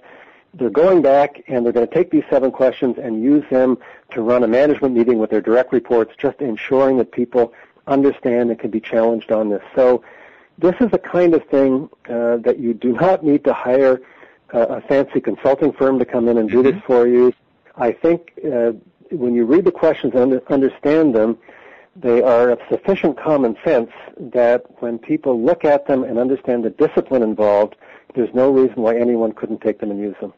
they're 0.54 0.70
going 0.70 1.02
back 1.02 1.42
and 1.46 1.64
they're 1.64 1.72
going 1.72 1.86
to 1.86 1.94
take 1.94 2.10
these 2.10 2.24
seven 2.28 2.50
questions 2.50 2.96
and 2.98 3.22
use 3.22 3.44
them 3.50 3.78
to 4.10 4.22
run 4.22 4.42
a 4.42 4.48
management 4.48 4.94
meeting 4.94 5.18
with 5.18 5.30
their 5.30 5.40
direct 5.40 5.72
reports, 5.72 6.14
just 6.18 6.40
ensuring 6.40 6.98
that 6.98 7.12
people 7.12 7.52
understand 7.86 8.50
and 8.50 8.58
can 8.58 8.70
be 8.70 8.80
challenged 8.80 9.30
on 9.30 9.48
this. 9.48 9.62
So 9.74 10.02
this 10.58 10.74
is 10.80 10.90
the 10.90 10.98
kind 10.98 11.34
of 11.34 11.44
thing 11.46 11.88
uh, 12.08 12.38
that 12.38 12.58
you 12.58 12.74
do 12.74 12.92
not 12.92 13.24
need 13.24 13.44
to 13.44 13.52
hire 13.52 14.00
uh, 14.52 14.66
a 14.68 14.80
fancy 14.82 15.20
consulting 15.20 15.72
firm 15.72 15.98
to 15.98 16.04
come 16.04 16.28
in 16.28 16.38
and 16.38 16.50
do 16.50 16.62
mm-hmm. 16.62 16.76
this 16.76 16.82
for 16.86 17.06
you. 17.06 17.32
I 17.76 17.92
think 17.92 18.32
uh, 18.44 18.72
when 19.10 19.34
you 19.34 19.44
read 19.44 19.64
the 19.64 19.72
questions 19.72 20.12
and 20.14 20.40
understand 20.48 21.14
them, 21.14 21.38
they 21.96 22.22
are 22.22 22.50
of 22.50 22.60
sufficient 22.68 23.18
common 23.18 23.56
sense 23.64 23.90
that 24.18 24.64
when 24.80 24.98
people 24.98 25.42
look 25.42 25.64
at 25.64 25.86
them 25.86 26.04
and 26.04 26.18
understand 26.18 26.64
the 26.64 26.70
discipline 26.70 27.22
involved, 27.22 27.76
there's 28.14 28.32
no 28.34 28.50
reason 28.50 28.76
why 28.76 28.96
anyone 28.96 29.32
couldn't 29.32 29.60
take 29.60 29.80
them 29.80 29.90
and 29.90 30.00
use 30.00 30.16
them. 30.20 30.32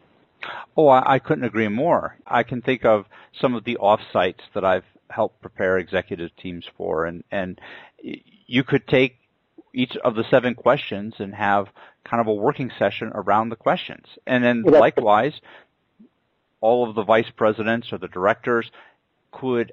Oh, 0.76 0.88
I, 0.88 1.14
I 1.14 1.18
couldn't 1.18 1.44
agree 1.44 1.68
more. 1.68 2.16
I 2.26 2.42
can 2.42 2.62
think 2.62 2.84
of 2.84 3.06
some 3.40 3.54
of 3.54 3.64
the 3.64 3.78
offsites 3.80 4.40
that 4.54 4.64
I've 4.64 4.84
helped 5.08 5.40
prepare 5.40 5.78
executive 5.78 6.34
teams 6.36 6.64
for, 6.76 7.04
and 7.04 7.22
and 7.30 7.60
you 8.02 8.64
could 8.64 8.88
take 8.88 9.18
each 9.72 9.96
of 9.96 10.14
the 10.14 10.24
seven 10.30 10.54
questions 10.54 11.14
and 11.18 11.34
have 11.34 11.68
kind 12.04 12.20
of 12.20 12.26
a 12.26 12.34
working 12.34 12.70
session 12.78 13.10
around 13.14 13.48
the 13.48 13.56
questions, 13.56 14.06
and 14.26 14.44
then 14.44 14.62
well, 14.64 14.80
likewise, 14.80 15.34
all 16.60 16.88
of 16.88 16.94
the 16.94 17.02
vice 17.02 17.30
presidents 17.36 17.92
or 17.92 17.98
the 17.98 18.08
directors 18.08 18.70
could 19.30 19.72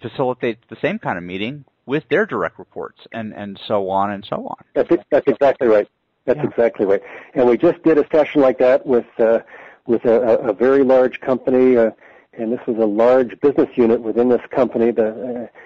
facilitate 0.00 0.58
the 0.68 0.76
same 0.80 0.98
kind 0.98 1.18
of 1.18 1.24
meeting 1.24 1.64
with 1.86 2.08
their 2.08 2.26
direct 2.26 2.58
reports, 2.58 3.00
and 3.12 3.32
and 3.34 3.58
so 3.66 3.90
on 3.90 4.10
and 4.10 4.24
so 4.24 4.46
on. 4.46 4.56
That's 4.74 4.90
that's 5.10 5.26
exactly 5.26 5.68
right. 5.68 5.88
That's 6.24 6.38
yeah. 6.38 6.48
exactly 6.48 6.86
right. 6.86 7.02
And 7.34 7.48
we 7.48 7.56
just 7.56 7.82
did 7.82 7.98
a 7.98 8.06
session 8.12 8.42
like 8.42 8.58
that 8.58 8.86
with 8.86 9.06
uh, 9.18 9.40
with 9.86 10.04
a, 10.04 10.38
a 10.38 10.52
very 10.52 10.84
large 10.84 11.20
company, 11.20 11.76
uh, 11.76 11.90
and 12.34 12.52
this 12.52 12.60
was 12.66 12.76
a 12.76 12.86
large 12.86 13.40
business 13.40 13.70
unit 13.76 14.02
within 14.02 14.28
this 14.28 14.42
company. 14.50 14.90
The 14.90 15.08
uh, 15.44 15.58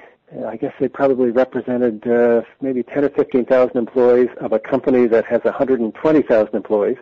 I 0.47 0.57
guess 0.57 0.73
they 0.81 0.88
probably 0.88 1.31
represented 1.31 2.07
uh, 2.07 2.42
maybe 2.61 2.83
10 2.83 3.05
or 3.05 3.09
15,000 3.11 3.77
employees 3.77 4.29
of 4.40 4.53
a 4.53 4.59
company 4.59 5.07
that 5.07 5.27
has 5.27 5.45
120,000 5.45 6.55
employees. 6.55 6.97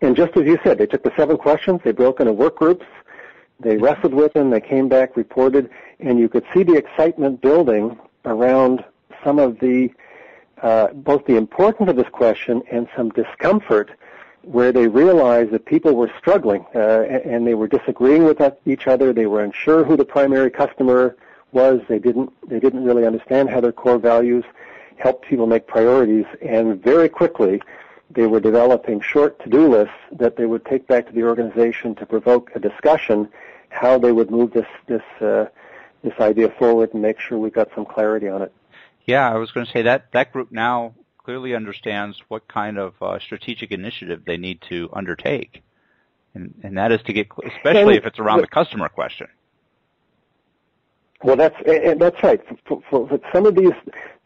And 0.00 0.14
just 0.14 0.36
as 0.36 0.46
you 0.46 0.58
said, 0.62 0.78
they 0.78 0.86
took 0.86 1.02
the 1.02 1.12
seven 1.16 1.36
questions, 1.36 1.80
they 1.84 1.92
broke 1.92 2.20
into 2.20 2.32
work 2.32 2.56
groups, 2.56 2.86
they 3.58 3.76
wrestled 3.76 4.14
with 4.14 4.34
them, 4.34 4.50
they 4.50 4.60
came 4.60 4.88
back, 4.88 5.16
reported, 5.16 5.70
and 5.98 6.18
you 6.18 6.28
could 6.28 6.44
see 6.54 6.62
the 6.62 6.74
excitement 6.74 7.40
building 7.40 7.98
around 8.24 8.84
some 9.24 9.38
of 9.38 9.58
the 9.60 9.90
uh, 10.62 10.88
both 10.88 11.24
the 11.26 11.36
importance 11.36 11.90
of 11.90 11.96
this 11.96 12.08
question 12.12 12.62
and 12.70 12.88
some 12.96 13.10
discomfort 13.10 13.90
where 14.42 14.72
they 14.72 14.86
realized 14.86 15.50
that 15.50 15.66
people 15.66 15.94
were 15.94 16.10
struggling 16.18 16.64
uh, 16.74 17.02
and 17.02 17.46
they 17.46 17.54
were 17.54 17.66
disagreeing 17.68 18.24
with 18.24 18.40
each 18.64 18.86
other. 18.86 19.12
They 19.12 19.26
were 19.26 19.42
unsure 19.42 19.84
who 19.84 19.96
the 19.96 20.04
primary 20.04 20.50
customer 20.50 21.16
was. 21.52 21.80
They 21.88 21.98
didn't 21.98 22.32
they 22.48 22.60
didn't 22.60 22.84
really 22.84 23.06
understand 23.06 23.50
how 23.50 23.60
their 23.60 23.72
core 23.72 23.98
values 23.98 24.44
helped 24.96 25.26
people 25.26 25.46
make 25.46 25.66
priorities. 25.66 26.26
And 26.42 26.82
very 26.82 27.08
quickly, 27.08 27.60
they 28.10 28.26
were 28.26 28.40
developing 28.40 29.00
short 29.00 29.38
to-do 29.42 29.68
lists 29.68 29.94
that 30.12 30.36
they 30.36 30.46
would 30.46 30.64
take 30.64 30.86
back 30.86 31.06
to 31.06 31.12
the 31.12 31.24
organization 31.24 31.94
to 31.96 32.06
provoke 32.06 32.50
a 32.54 32.60
discussion 32.60 33.28
how 33.68 33.98
they 33.98 34.12
would 34.12 34.30
move 34.30 34.52
this 34.52 34.66
this 34.86 35.02
uh, 35.20 35.46
this 36.02 36.14
idea 36.20 36.48
forward 36.58 36.92
and 36.92 37.02
make 37.02 37.18
sure 37.20 37.38
we 37.38 37.50
got 37.50 37.68
some 37.74 37.84
clarity 37.84 38.28
on 38.28 38.42
it. 38.42 38.52
Yeah, 39.04 39.30
I 39.30 39.36
was 39.36 39.52
going 39.52 39.66
to 39.66 39.72
say 39.72 39.82
that 39.82 40.12
that 40.12 40.32
group 40.32 40.50
now 40.50 40.94
clearly 41.18 41.54
understands 41.54 42.22
what 42.28 42.46
kind 42.48 42.78
of 42.78 42.94
uh, 43.02 43.18
strategic 43.18 43.70
initiative 43.72 44.22
they 44.24 44.36
need 44.36 44.62
to 44.68 44.88
undertake, 44.92 45.62
and, 46.34 46.54
and 46.62 46.78
that 46.78 46.92
is 46.92 47.02
to 47.02 47.12
get, 47.12 47.28
especially 47.44 47.96
if 47.96 48.06
it's 48.06 48.18
around 48.18 48.40
the 48.40 48.46
customer 48.46 48.88
question. 48.88 49.26
Well, 51.22 51.36
that's 51.36 51.56
and 51.66 52.00
that's 52.00 52.22
right. 52.22 52.40
For, 52.66 52.82
for, 52.88 53.08
for, 53.08 53.20
some 53.32 53.46
of 53.46 53.54
these 53.54 53.72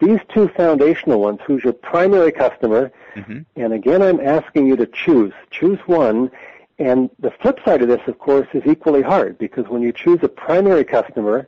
these 0.00 0.20
two 0.32 0.48
foundational 0.48 1.20
ones, 1.20 1.40
who's 1.46 1.62
your 1.62 1.72
primary 1.72 2.32
customer, 2.32 2.90
mm-hmm. 3.14 3.40
and 3.56 3.72
again, 3.72 4.02
I'm 4.02 4.20
asking 4.20 4.66
you 4.66 4.76
to 4.76 4.86
choose 4.86 5.32
choose 5.50 5.78
one. 5.86 6.30
And 6.78 7.10
the 7.18 7.30
flip 7.30 7.60
side 7.62 7.82
of 7.82 7.88
this, 7.88 8.00
of 8.06 8.18
course, 8.18 8.48
is 8.54 8.62
equally 8.64 9.02
hard 9.02 9.36
because 9.36 9.68
when 9.68 9.82
you 9.82 9.92
choose 9.92 10.18
a 10.22 10.28
primary 10.28 10.82
customer, 10.82 11.46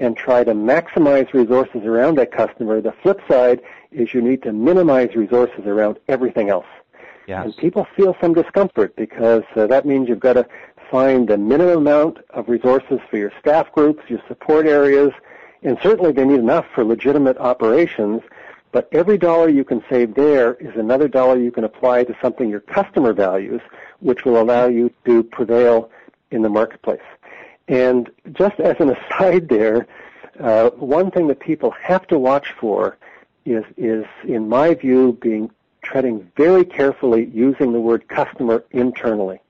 and 0.00 0.16
try 0.16 0.44
to 0.44 0.52
maximize 0.52 1.32
resources 1.32 1.82
around 1.84 2.16
that 2.18 2.30
customer. 2.30 2.80
The 2.80 2.92
flip 3.02 3.20
side 3.28 3.60
is 3.90 4.14
you 4.14 4.20
need 4.20 4.42
to 4.44 4.52
minimize 4.52 5.14
resources 5.14 5.66
around 5.66 5.98
everything 6.08 6.50
else. 6.50 6.66
Yes. 7.26 7.44
And 7.44 7.56
people 7.56 7.86
feel 7.96 8.16
some 8.20 8.32
discomfort 8.32 8.96
because 8.96 9.42
uh, 9.54 9.66
that 9.66 9.84
means 9.84 10.08
you've 10.08 10.20
got 10.20 10.34
to 10.34 10.46
find 10.90 11.28
the 11.28 11.36
minimum 11.36 11.78
amount 11.78 12.18
of 12.30 12.48
resources 12.48 12.98
for 13.10 13.16
your 13.16 13.32
staff 13.40 13.70
groups, 13.72 14.02
your 14.08 14.20
support 14.28 14.66
areas, 14.66 15.12
and 15.62 15.78
certainly 15.82 16.12
they 16.12 16.24
need 16.24 16.38
enough 16.38 16.66
for 16.74 16.84
legitimate 16.84 17.36
operations. 17.38 18.22
But 18.70 18.88
every 18.92 19.18
dollar 19.18 19.48
you 19.48 19.64
can 19.64 19.82
save 19.88 20.14
there 20.14 20.54
is 20.54 20.76
another 20.76 21.08
dollar 21.08 21.38
you 21.38 21.50
can 21.50 21.64
apply 21.64 22.04
to 22.04 22.16
something 22.20 22.48
your 22.48 22.60
customer 22.60 23.12
values, 23.12 23.60
which 24.00 24.24
will 24.24 24.40
allow 24.40 24.66
you 24.66 24.92
to 25.06 25.22
prevail 25.22 25.90
in 26.30 26.42
the 26.42 26.48
marketplace. 26.48 27.00
And 27.66 28.10
just 28.32 28.60
as 28.60 28.76
an 28.78 28.90
aside 28.96 29.48
there, 29.48 29.86
uh, 30.38 30.70
one 30.70 31.10
thing 31.10 31.28
that 31.28 31.40
people 31.40 31.70
have 31.82 32.06
to 32.08 32.18
watch 32.18 32.52
for 32.52 32.96
is, 33.44 33.64
is, 33.76 34.04
in 34.24 34.48
my 34.48 34.74
view, 34.74 35.18
being 35.20 35.50
treading 35.82 36.30
very 36.36 36.64
carefully 36.64 37.30
using 37.32 37.72
the 37.72 37.80
word 37.80 38.06
customer 38.08 38.64
internally. 38.70 39.40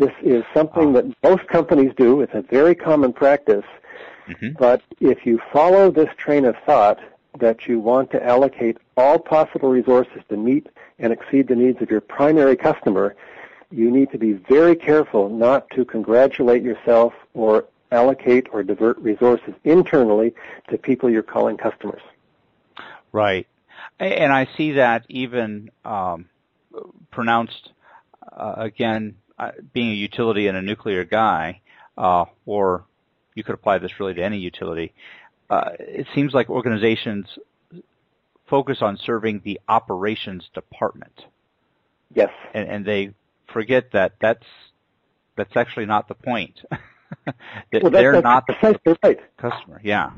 This 0.00 0.14
is 0.22 0.44
something 0.54 0.94
that 0.94 1.04
most 1.22 1.46
companies 1.46 1.92
do. 1.94 2.22
It's 2.22 2.32
a 2.32 2.40
very 2.40 2.74
common 2.74 3.12
practice. 3.12 3.66
Mm-hmm. 4.28 4.52
But 4.58 4.80
if 4.98 5.26
you 5.26 5.38
follow 5.52 5.90
this 5.90 6.08
train 6.16 6.46
of 6.46 6.56
thought 6.64 6.98
that 7.38 7.68
you 7.68 7.78
want 7.78 8.10
to 8.12 8.24
allocate 8.24 8.78
all 8.96 9.18
possible 9.18 9.68
resources 9.68 10.22
to 10.30 10.38
meet 10.38 10.68
and 10.98 11.12
exceed 11.12 11.48
the 11.48 11.54
needs 11.54 11.82
of 11.82 11.90
your 11.90 12.00
primary 12.00 12.56
customer, 12.56 13.14
you 13.70 13.90
need 13.90 14.10
to 14.12 14.16
be 14.16 14.32
very 14.32 14.74
careful 14.74 15.28
not 15.28 15.68
to 15.72 15.84
congratulate 15.84 16.62
yourself 16.62 17.12
or 17.34 17.66
allocate 17.92 18.46
or 18.52 18.62
divert 18.62 18.96
resources 19.00 19.52
internally 19.64 20.32
to 20.70 20.78
people 20.78 21.10
you're 21.10 21.22
calling 21.22 21.58
customers. 21.58 22.02
Right. 23.12 23.46
And 23.98 24.32
I 24.32 24.48
see 24.56 24.72
that 24.72 25.04
even 25.10 25.70
um, 25.84 26.30
pronounced, 27.10 27.72
uh, 28.32 28.54
again, 28.56 29.16
being 29.72 29.90
a 29.90 29.94
utility 29.94 30.46
and 30.46 30.56
a 30.56 30.62
nuclear 30.62 31.04
guy, 31.04 31.60
uh, 31.96 32.24
or 32.46 32.84
you 33.34 33.44
could 33.44 33.54
apply 33.54 33.78
this 33.78 33.98
really 33.98 34.14
to 34.14 34.22
any 34.22 34.38
utility, 34.38 34.92
uh, 35.48 35.70
it 35.78 36.06
seems 36.14 36.32
like 36.32 36.48
organizations 36.48 37.26
focus 38.48 38.78
on 38.80 38.98
serving 39.04 39.42
the 39.44 39.60
operations 39.68 40.48
department. 40.54 41.24
Yes. 42.14 42.30
And, 42.52 42.68
and 42.68 42.84
they 42.84 43.14
forget 43.52 43.92
that 43.92 44.14
that's 44.20 44.46
that's 45.36 45.56
actually 45.56 45.86
not 45.86 46.08
the 46.08 46.14
point. 46.14 46.60
well, 47.72 47.90
they're 47.90 48.20
not 48.20 48.46
the 48.46 48.98
right. 49.02 49.18
customer. 49.38 49.80
Yeah. 49.82 50.10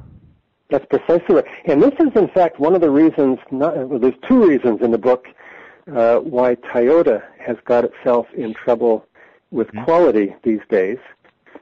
That's 0.70 0.86
precisely 0.86 1.36
right. 1.36 1.44
And 1.66 1.82
this 1.82 1.92
is, 2.00 2.08
in 2.16 2.28
fact, 2.28 2.58
one 2.58 2.74
of 2.74 2.80
the 2.80 2.90
reasons. 2.90 3.38
Not, 3.50 3.88
well, 3.88 3.98
there's 3.98 4.14
two 4.26 4.48
reasons 4.48 4.80
in 4.80 4.90
the 4.90 4.98
book 4.98 5.26
uh, 5.94 6.16
why 6.16 6.54
Toyota 6.56 7.22
has 7.38 7.56
got 7.66 7.84
itself 7.84 8.26
in 8.34 8.54
trouble 8.54 9.06
with 9.52 9.68
mm-hmm. 9.68 9.84
quality 9.84 10.34
these 10.42 10.60
days. 10.68 10.98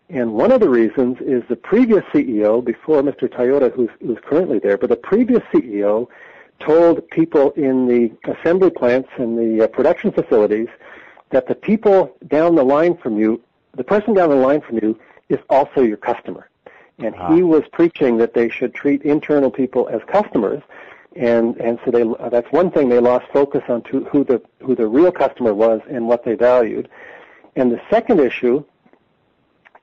And 0.09 0.33
one 0.33 0.51
of 0.51 0.61
the 0.61 0.69
reasons 0.69 1.19
is 1.21 1.43
the 1.49 1.57
previous 1.57 2.03
CEO, 2.13 2.65
before 2.65 3.03
Mr. 3.03 3.29
Toyota, 3.29 3.73
who's, 3.73 3.91
who's 4.01 4.19
currently 4.25 4.59
there, 4.59 4.79
but 4.79 4.89
the 4.89 4.97
previous 4.97 5.43
CEO 5.53 6.09
told 6.61 7.09
people 7.11 7.51
in 7.53 7.87
the 7.87 8.11
assembly 8.33 8.71
plants 8.71 9.09
and 9.19 9.39
the 9.39 9.65
uh, 9.65 9.67
production 9.69 10.13
facilities 10.13 10.69
that 11.31 11.47
the 11.47 11.55
people 11.55 12.17
down 12.27 12.55
the 12.55 12.65
line 12.65 12.97
from 12.97 13.19
you, 13.19 13.41
the 13.77 13.85
person 13.85 14.15
down 14.15 14.31
the 14.31 14.37
line 14.37 14.61
from 14.61 14.79
you, 14.83 14.99
is 15.29 15.39
also 15.49 15.83
your 15.83 15.97
customer. 15.97 16.49
And 16.99 17.15
he 17.35 17.43
was 17.43 17.63
preaching 17.73 18.19
that 18.19 18.35
they 18.35 18.51
should 18.51 18.75
treat 18.75 19.03
internal 19.03 19.51
people 19.51 19.89
as 19.89 20.03
customers, 20.07 20.63
and 21.17 21.57
and 21.57 21.79
so 21.83 21.91
they 21.91 22.05
that's 22.29 22.53
one 22.53 22.71
thing 22.71 22.91
they 22.91 22.99
lost 22.99 23.25
focus 23.33 23.63
on 23.69 23.83
to 23.85 24.05
who 24.05 24.23
the 24.23 24.43
who 24.63 24.75
the 24.75 24.87
real 24.87 25.11
customer 25.11 25.55
was 25.55 25.81
and 25.89 26.07
what 26.07 26.25
they 26.25 26.35
valued. 26.35 26.91
And 27.57 27.71
the 27.71 27.81
second 27.91 28.21
issue 28.21 28.65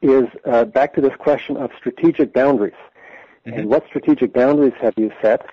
is 0.02 0.28
uh, 0.46 0.66
back 0.66 0.94
to 0.96 1.02
this 1.02 1.16
question 1.18 1.58
of 1.58 1.72
strategic 1.78 2.34
boundaries. 2.34 2.74
Mm-hmm. 3.46 3.60
And 3.60 3.70
what 3.70 3.86
strategic 3.88 4.34
boundaries 4.34 4.74
have 4.80 4.94
you 4.98 5.12
set? 5.22 5.46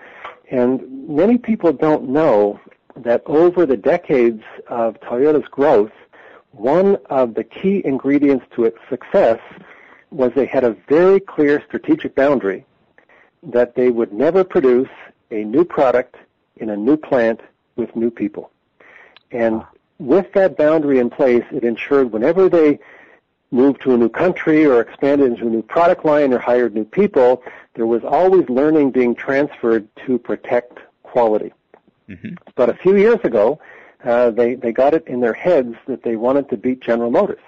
And 0.51 1.09
many 1.09 1.39
people 1.39 1.73
don't 1.73 2.09
know 2.09 2.61
that 2.97 3.23
over 3.27 3.67
the 3.67 3.77
decades 3.77 4.43
of 4.69 5.01
Toyota's 5.01 5.49
growth, 5.49 5.93
one 6.53 6.97
of 7.07 7.35
the 7.35 7.43
key 7.43 7.83
ingredients 7.85 8.45
to 8.55 8.65
its 8.65 8.79
success 8.89 9.41
was 10.11 10.31
they 10.37 10.47
had 10.47 10.63
a 10.63 10.77
very 10.89 11.19
clear 11.19 11.63
strategic 11.67 12.15
boundary 12.15 12.65
that 13.43 13.75
they 13.75 13.91
would 13.91 14.13
never 14.13 14.45
produce 14.45 14.89
a 15.31 15.43
new 15.45 15.65
product 15.65 16.15
in 16.57 16.71
a 16.71 16.77
new 16.77 16.97
plant 16.97 17.41
with 17.77 17.95
new 17.97 18.11
people. 18.11 18.51
And 19.33 19.65
with 19.99 20.33
that 20.33 20.57
boundary 20.57 20.99
in 20.99 21.11
place, 21.11 21.45
it 21.53 21.65
ensured 21.65 22.13
whenever 22.13 22.49
they 22.49 22.79
moved 23.51 23.83
to 23.83 23.95
a 23.95 23.97
new 23.97 24.09
country 24.09 24.67
or 24.67 24.81
expanded 24.81 25.31
into 25.31 25.47
a 25.47 25.51
new 25.51 25.63
product 25.63 26.05
line 26.05 26.33
or 26.33 26.39
hired 26.39 26.75
new 26.75 26.85
people, 26.85 27.43
there 27.75 27.87
was 27.87 28.03
always 28.05 28.49
learning 28.49 28.91
being 28.91 29.15
transferred 29.15 29.87
to 30.07 30.19
protect 30.19 30.79
quality. 31.03 31.53
Mm-hmm. 32.09 32.35
But 32.57 32.69
a 32.69 32.75
few 32.75 32.97
years 32.97 33.21
ago, 33.23 33.61
uh, 34.05 34.31
they, 34.31 34.55
they 34.55 34.73
got 34.73 34.93
it 34.93 35.07
in 35.07 35.21
their 35.21 35.33
heads 35.33 35.77
that 35.87 36.03
they 36.03 36.17
wanted 36.17 36.49
to 36.51 36.57
beat 36.57 36.81
General 36.81 37.11
Motors. 37.11 37.41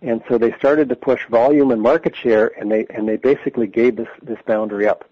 And 0.00 0.22
so 0.28 0.38
they 0.38 0.52
started 0.52 0.88
to 0.90 0.96
push 0.96 1.26
volume 1.28 1.70
and 1.70 1.80
market 1.80 2.14
share, 2.14 2.52
and 2.60 2.70
they 2.70 2.84
and 2.90 3.08
they 3.08 3.16
basically 3.16 3.66
gave 3.66 3.96
this 3.96 4.08
this 4.22 4.36
boundary 4.44 4.86
up. 4.86 5.08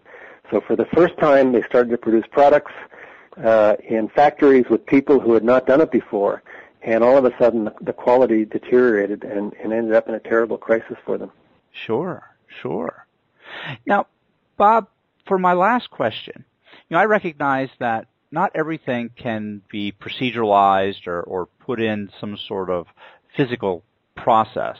So 0.50 0.60
for 0.60 0.76
the 0.76 0.84
first 0.84 1.16
time, 1.16 1.52
they 1.52 1.62
started 1.62 1.88
to 1.92 1.96
produce 1.96 2.26
products 2.30 2.72
uh, 3.42 3.76
in 3.88 4.08
factories 4.08 4.66
with 4.68 4.84
people 4.84 5.18
who 5.18 5.32
had 5.32 5.44
not 5.44 5.66
done 5.66 5.80
it 5.80 5.90
before, 5.90 6.42
and 6.84 7.04
all 7.04 7.16
of 7.16 7.24
a 7.24 7.32
sudden 7.38 7.70
the, 7.80 7.92
quality 7.92 8.44
deteriorated 8.44 9.24
and, 9.24 9.52
and 9.54 9.72
ended 9.72 9.94
up 9.94 10.08
in 10.08 10.14
a 10.14 10.20
terrible 10.20 10.58
crisis 10.58 10.96
for 11.04 11.18
them. 11.18 11.30
Sure, 11.72 12.22
sure. 12.60 13.06
Now, 13.86 14.06
Bob, 14.56 14.88
for 15.26 15.38
my 15.38 15.52
last 15.52 15.90
question, 15.90 16.44
you 16.88 16.94
know, 16.94 17.00
I 17.00 17.04
recognize 17.04 17.68
that 17.78 18.06
not 18.30 18.52
everything 18.54 19.10
can 19.16 19.62
be 19.70 19.92
proceduralized 19.92 21.06
or, 21.06 21.22
or 21.22 21.46
put 21.46 21.80
in 21.80 22.10
some 22.18 22.36
sort 22.48 22.70
of 22.70 22.86
physical 23.36 23.84
process. 24.16 24.78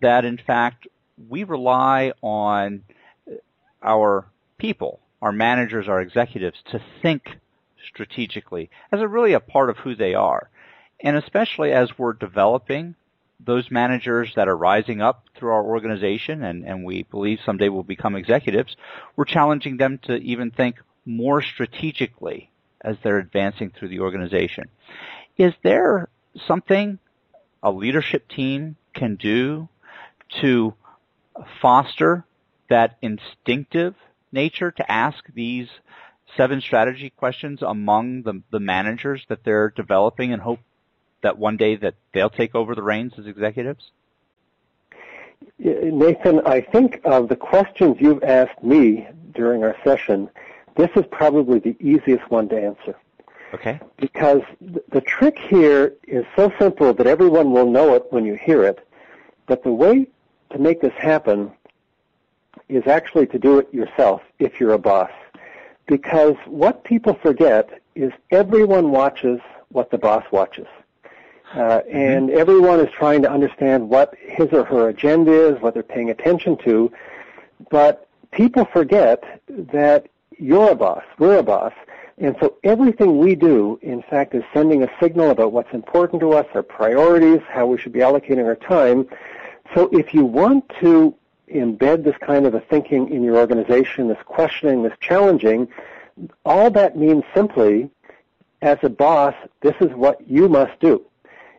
That 0.00 0.24
in 0.24 0.38
fact, 0.38 0.86
we 1.28 1.44
rely 1.44 2.12
on 2.22 2.84
our 3.82 4.26
people, 4.58 5.00
our 5.20 5.32
managers, 5.32 5.88
our 5.88 6.00
executives 6.00 6.58
to 6.70 6.80
think 7.02 7.28
strategically 7.92 8.70
as 8.92 9.00
a 9.00 9.08
really 9.08 9.32
a 9.32 9.40
part 9.40 9.70
of 9.70 9.76
who 9.78 9.94
they 9.94 10.14
are. 10.14 10.48
And 11.00 11.16
especially 11.16 11.72
as 11.72 11.96
we're 11.96 12.12
developing 12.12 12.94
those 13.44 13.70
managers 13.70 14.32
that 14.34 14.48
are 14.48 14.56
rising 14.56 15.00
up 15.00 15.24
through 15.36 15.50
our 15.50 15.64
organization 15.64 16.42
and, 16.42 16.64
and 16.64 16.84
we 16.84 17.04
believe 17.04 17.38
someday 17.44 17.68
will 17.68 17.84
become 17.84 18.16
executives, 18.16 18.76
we're 19.14 19.24
challenging 19.24 19.76
them 19.76 19.98
to 20.04 20.16
even 20.16 20.50
think 20.50 20.76
more 21.04 21.40
strategically 21.40 22.50
as 22.80 22.96
they're 23.02 23.18
advancing 23.18 23.70
through 23.70 23.88
the 23.88 24.00
organization. 24.00 24.64
Is 25.36 25.52
there 25.62 26.08
something 26.46 26.98
a 27.62 27.70
leadership 27.70 28.28
team 28.28 28.76
can 28.94 29.16
do 29.16 29.68
to 30.40 30.74
foster 31.60 32.24
that 32.68 32.98
instinctive 33.00 33.94
nature 34.32 34.70
to 34.70 34.90
ask 34.92 35.24
these 35.32 35.68
seven 36.36 36.60
strategy 36.60 37.10
questions 37.10 37.62
among 37.62 38.22
the, 38.22 38.42
the 38.50 38.60
managers 38.60 39.24
that 39.28 39.44
they're 39.44 39.70
developing 39.70 40.32
and 40.32 40.42
hope 40.42 40.60
that 41.22 41.38
one 41.38 41.56
day 41.56 41.76
that 41.76 41.94
they'll 42.12 42.30
take 42.30 42.54
over 42.54 42.74
the 42.74 42.82
reins 42.82 43.12
as 43.18 43.26
executives? 43.26 43.90
Nathan, 45.58 46.40
I 46.46 46.60
think 46.60 47.00
of 47.04 47.28
the 47.28 47.36
questions 47.36 47.96
you've 48.00 48.22
asked 48.22 48.62
me 48.62 49.08
during 49.34 49.62
our 49.64 49.76
session, 49.84 50.28
this 50.76 50.90
is 50.96 51.04
probably 51.10 51.58
the 51.58 51.76
easiest 51.80 52.30
one 52.30 52.48
to 52.48 52.60
answer. 52.60 52.96
Okay. 53.54 53.80
Because 53.96 54.42
the 54.60 55.00
trick 55.00 55.38
here 55.38 55.94
is 56.06 56.24
so 56.36 56.52
simple 56.58 56.92
that 56.92 57.06
everyone 57.06 57.52
will 57.52 57.70
know 57.70 57.94
it 57.94 58.04
when 58.10 58.24
you 58.24 58.34
hear 58.34 58.64
it, 58.64 58.86
but 59.46 59.62
the 59.62 59.72
way 59.72 60.06
to 60.50 60.58
make 60.58 60.80
this 60.80 60.92
happen 60.94 61.50
is 62.68 62.86
actually 62.86 63.26
to 63.28 63.38
do 63.38 63.58
it 63.58 63.72
yourself 63.72 64.20
if 64.38 64.60
you're 64.60 64.74
a 64.74 64.78
boss. 64.78 65.10
Because 65.86 66.34
what 66.46 66.84
people 66.84 67.14
forget 67.14 67.82
is 67.94 68.12
everyone 68.30 68.90
watches 68.90 69.40
what 69.70 69.90
the 69.90 69.98
boss 69.98 70.24
watches. 70.30 70.66
Uh, 71.52 71.80
mm-hmm. 71.80 71.96
and 71.96 72.30
everyone 72.30 72.80
is 72.80 72.92
trying 72.92 73.22
to 73.22 73.30
understand 73.30 73.88
what 73.88 74.14
his 74.20 74.48
or 74.52 74.64
her 74.64 74.88
agenda 74.88 75.32
is, 75.32 75.60
what 75.62 75.74
they're 75.74 75.82
paying 75.82 76.10
attention 76.10 76.56
to. 76.58 76.92
But 77.70 78.06
people 78.32 78.66
forget 78.66 79.40
that 79.48 80.06
you're 80.38 80.72
a 80.72 80.74
boss, 80.74 81.04
we're 81.18 81.38
a 81.38 81.42
boss, 81.42 81.72
and 82.18 82.36
so 82.40 82.56
everything 82.64 83.18
we 83.18 83.34
do, 83.34 83.78
in 83.80 84.02
fact, 84.02 84.34
is 84.34 84.42
sending 84.52 84.82
a 84.82 84.90
signal 85.00 85.30
about 85.30 85.52
what's 85.52 85.72
important 85.72 86.20
to 86.20 86.32
us, 86.32 86.46
our 86.54 86.62
priorities, 86.62 87.40
how 87.48 87.66
we 87.66 87.78
should 87.78 87.92
be 87.92 88.00
allocating 88.00 88.44
our 88.44 88.56
time. 88.56 89.08
So 89.74 89.88
if 89.92 90.12
you 90.12 90.24
want 90.24 90.70
to 90.80 91.14
embed 91.48 92.04
this 92.04 92.16
kind 92.20 92.46
of 92.46 92.54
a 92.54 92.60
thinking 92.60 93.10
in 93.10 93.22
your 93.22 93.36
organization, 93.36 94.08
this 94.08 94.18
questioning, 94.24 94.82
this 94.82 94.92
challenging, 95.00 95.68
all 96.44 96.70
that 96.72 96.96
means 96.96 97.24
simply, 97.34 97.88
as 98.60 98.78
a 98.82 98.88
boss, 98.88 99.34
this 99.60 99.74
is 99.80 99.90
what 99.92 100.28
you 100.28 100.48
must 100.48 100.78
do. 100.80 101.04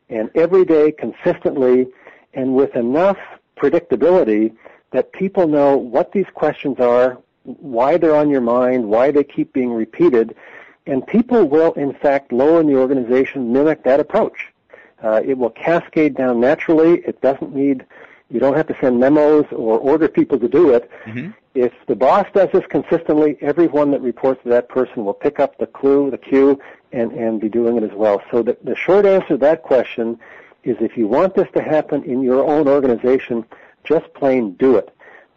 And 0.09 0.29
every 0.35 0.65
day, 0.65 0.91
consistently, 0.91 1.87
and 2.33 2.55
with 2.55 2.75
enough 2.75 3.17
predictability 3.57 4.55
that 4.91 5.11
people 5.13 5.47
know 5.47 5.77
what 5.77 6.11
these 6.11 6.25
questions 6.33 6.79
are, 6.79 7.17
why 7.43 7.97
they're 7.97 8.15
on 8.15 8.29
your 8.29 8.41
mind, 8.41 8.89
why 8.89 9.11
they 9.11 9.23
keep 9.23 9.53
being 9.53 9.71
repeated, 9.71 10.35
and 10.85 11.05
people 11.05 11.47
will, 11.47 11.73
in 11.73 11.93
fact, 11.93 12.31
lower 12.31 12.61
in 12.61 12.67
the 12.67 12.75
organization 12.75 13.53
mimic 13.53 13.83
that 13.83 13.99
approach. 13.99 14.47
Uh, 15.03 15.21
it 15.23 15.37
will 15.37 15.51
cascade 15.51 16.15
down 16.15 16.39
naturally. 16.39 17.01
It 17.05 17.21
doesn't 17.21 17.55
need, 17.55 17.85
you 18.29 18.39
don't 18.39 18.57
have 18.57 18.67
to 18.67 18.77
send 18.81 18.99
memos 18.99 19.45
or 19.51 19.77
order 19.77 20.07
people 20.07 20.39
to 20.39 20.47
do 20.47 20.73
it. 20.73 20.89
Mm-hmm. 21.05 21.29
If 21.65 21.73
the 21.91 21.99
boss 22.05 22.27
does 22.37 22.49
this 22.55 22.67
consistently, 22.77 23.31
everyone 23.51 23.89
that 23.93 24.01
reports 24.11 24.39
to 24.43 24.49
that 24.55 24.65
person 24.77 24.97
will 25.05 25.19
pick 25.25 25.35
up 25.43 25.51
the 25.57 25.69
clue, 25.77 26.01
the 26.15 26.21
cue, 26.29 26.51
and, 26.97 27.11
and 27.23 27.31
be 27.45 27.49
doing 27.59 27.73
it 27.79 27.83
as 27.89 27.95
well. 28.03 28.17
So 28.31 28.35
the, 28.47 28.55
the 28.69 28.77
short 28.85 29.05
answer 29.05 29.33
to 29.35 29.37
that 29.47 29.59
question 29.71 30.05
is 30.69 30.75
if 30.79 30.93
you 30.99 31.07
want 31.17 31.31
this 31.35 31.49
to 31.57 31.61
happen 31.61 31.99
in 32.13 32.19
your 32.29 32.41
own 32.53 32.65
organization, 32.77 33.37
just 33.91 34.07
plain 34.19 34.43
do 34.65 34.71
it. 34.81 34.89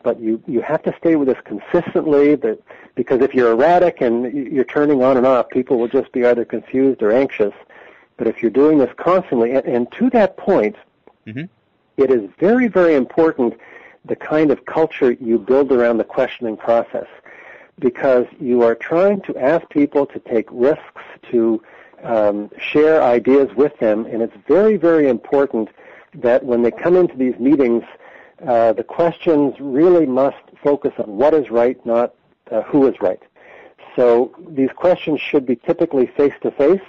but 0.02 0.20
you, 0.20 0.42
you 0.46 0.60
have 0.60 0.82
to 0.82 0.94
stay 0.98 1.16
with 1.16 1.28
this 1.28 1.38
consistently 1.44 2.34
that, 2.36 2.58
because 2.94 3.20
if 3.20 3.34
you're 3.34 3.52
erratic 3.52 4.00
and 4.00 4.32
you're 4.52 4.64
turning 4.64 5.02
on 5.02 5.16
and 5.16 5.26
off, 5.26 5.48
people 5.48 5.78
will 5.78 5.88
just 5.88 6.12
be 6.12 6.24
either 6.24 6.44
confused 6.44 7.02
or 7.02 7.12
anxious. 7.12 7.54
But 8.16 8.26
if 8.26 8.42
you're 8.42 8.50
doing 8.50 8.78
this 8.78 8.90
constantly, 8.96 9.52
and, 9.52 9.64
and 9.64 9.92
to 9.92 10.10
that 10.10 10.36
point, 10.36 10.76
mm-hmm. 11.26 11.44
it 11.96 12.10
is 12.10 12.28
very, 12.38 12.68
very 12.68 12.94
important 12.94 13.54
the 14.04 14.16
kind 14.16 14.50
of 14.50 14.64
culture 14.64 15.12
you 15.12 15.38
build 15.38 15.72
around 15.72 15.98
the 15.98 16.04
questioning 16.04 16.56
process 16.56 17.06
because 17.78 18.26
you 18.40 18.62
are 18.62 18.74
trying 18.74 19.20
to 19.22 19.36
ask 19.36 19.68
people 19.70 20.06
to 20.06 20.18
take 20.20 20.46
risks, 20.50 21.02
to 21.30 21.62
um, 22.02 22.50
share 22.58 23.02
ideas 23.02 23.48
with 23.56 23.76
them, 23.78 24.06
and 24.06 24.22
it's 24.22 24.36
very, 24.46 24.76
very 24.76 25.08
important 25.08 25.68
that 26.14 26.44
when 26.44 26.62
they 26.62 26.70
come 26.70 26.96
into 26.96 27.16
these 27.16 27.38
meetings, 27.38 27.84
uh, 28.46 28.72
the 28.72 28.84
questions 28.84 29.54
really 29.60 30.06
must 30.06 30.42
focus 30.62 30.92
on 30.98 31.16
what 31.16 31.32
is 31.32 31.50
right, 31.50 31.84
not 31.86 32.14
uh, 32.50 32.62
who 32.62 32.86
is 32.86 32.94
right. 33.00 33.22
So 33.96 34.34
these 34.48 34.70
questions 34.74 35.20
should 35.20 35.46
be 35.46 35.56
typically 35.56 36.06
face 36.06 36.34
to 36.42 36.50
face. 36.50 36.80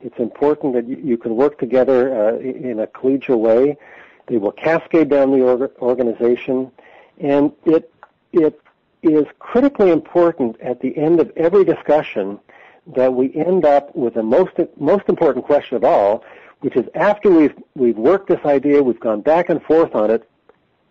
It's 0.00 0.18
important 0.18 0.74
that 0.74 0.86
you, 0.86 1.16
can 1.16 1.34
work 1.34 1.58
together 1.58 2.28
uh, 2.28 2.38
in 2.38 2.80
a 2.80 2.86
collegial 2.86 3.38
way. 3.38 3.78
They 4.26 4.38
will 4.38 4.52
cascade 4.52 5.08
down 5.10 5.32
the 5.32 5.42
org- 5.42 5.72
organization, 5.80 6.70
and 7.18 7.52
it 7.64 7.90
it 8.32 8.60
is 9.02 9.26
critically 9.38 9.90
important 9.90 10.60
at 10.60 10.80
the 10.80 10.96
end 10.96 11.20
of 11.20 11.30
every 11.36 11.64
discussion 11.64 12.40
that 12.86 13.12
we 13.12 13.34
end 13.34 13.64
up 13.64 13.94
with 13.94 14.14
the 14.14 14.22
most 14.22 14.52
most 14.78 15.08
important 15.08 15.44
question 15.44 15.76
of 15.76 15.84
all, 15.84 16.24
which 16.60 16.76
is 16.76 16.86
after 16.94 17.30
we've 17.30 17.54
we've 17.74 17.98
worked 17.98 18.28
this 18.28 18.44
idea, 18.44 18.82
we've 18.82 19.00
gone 19.00 19.20
back 19.20 19.48
and 19.48 19.62
forth 19.62 19.94
on 19.94 20.10
it, 20.10 20.28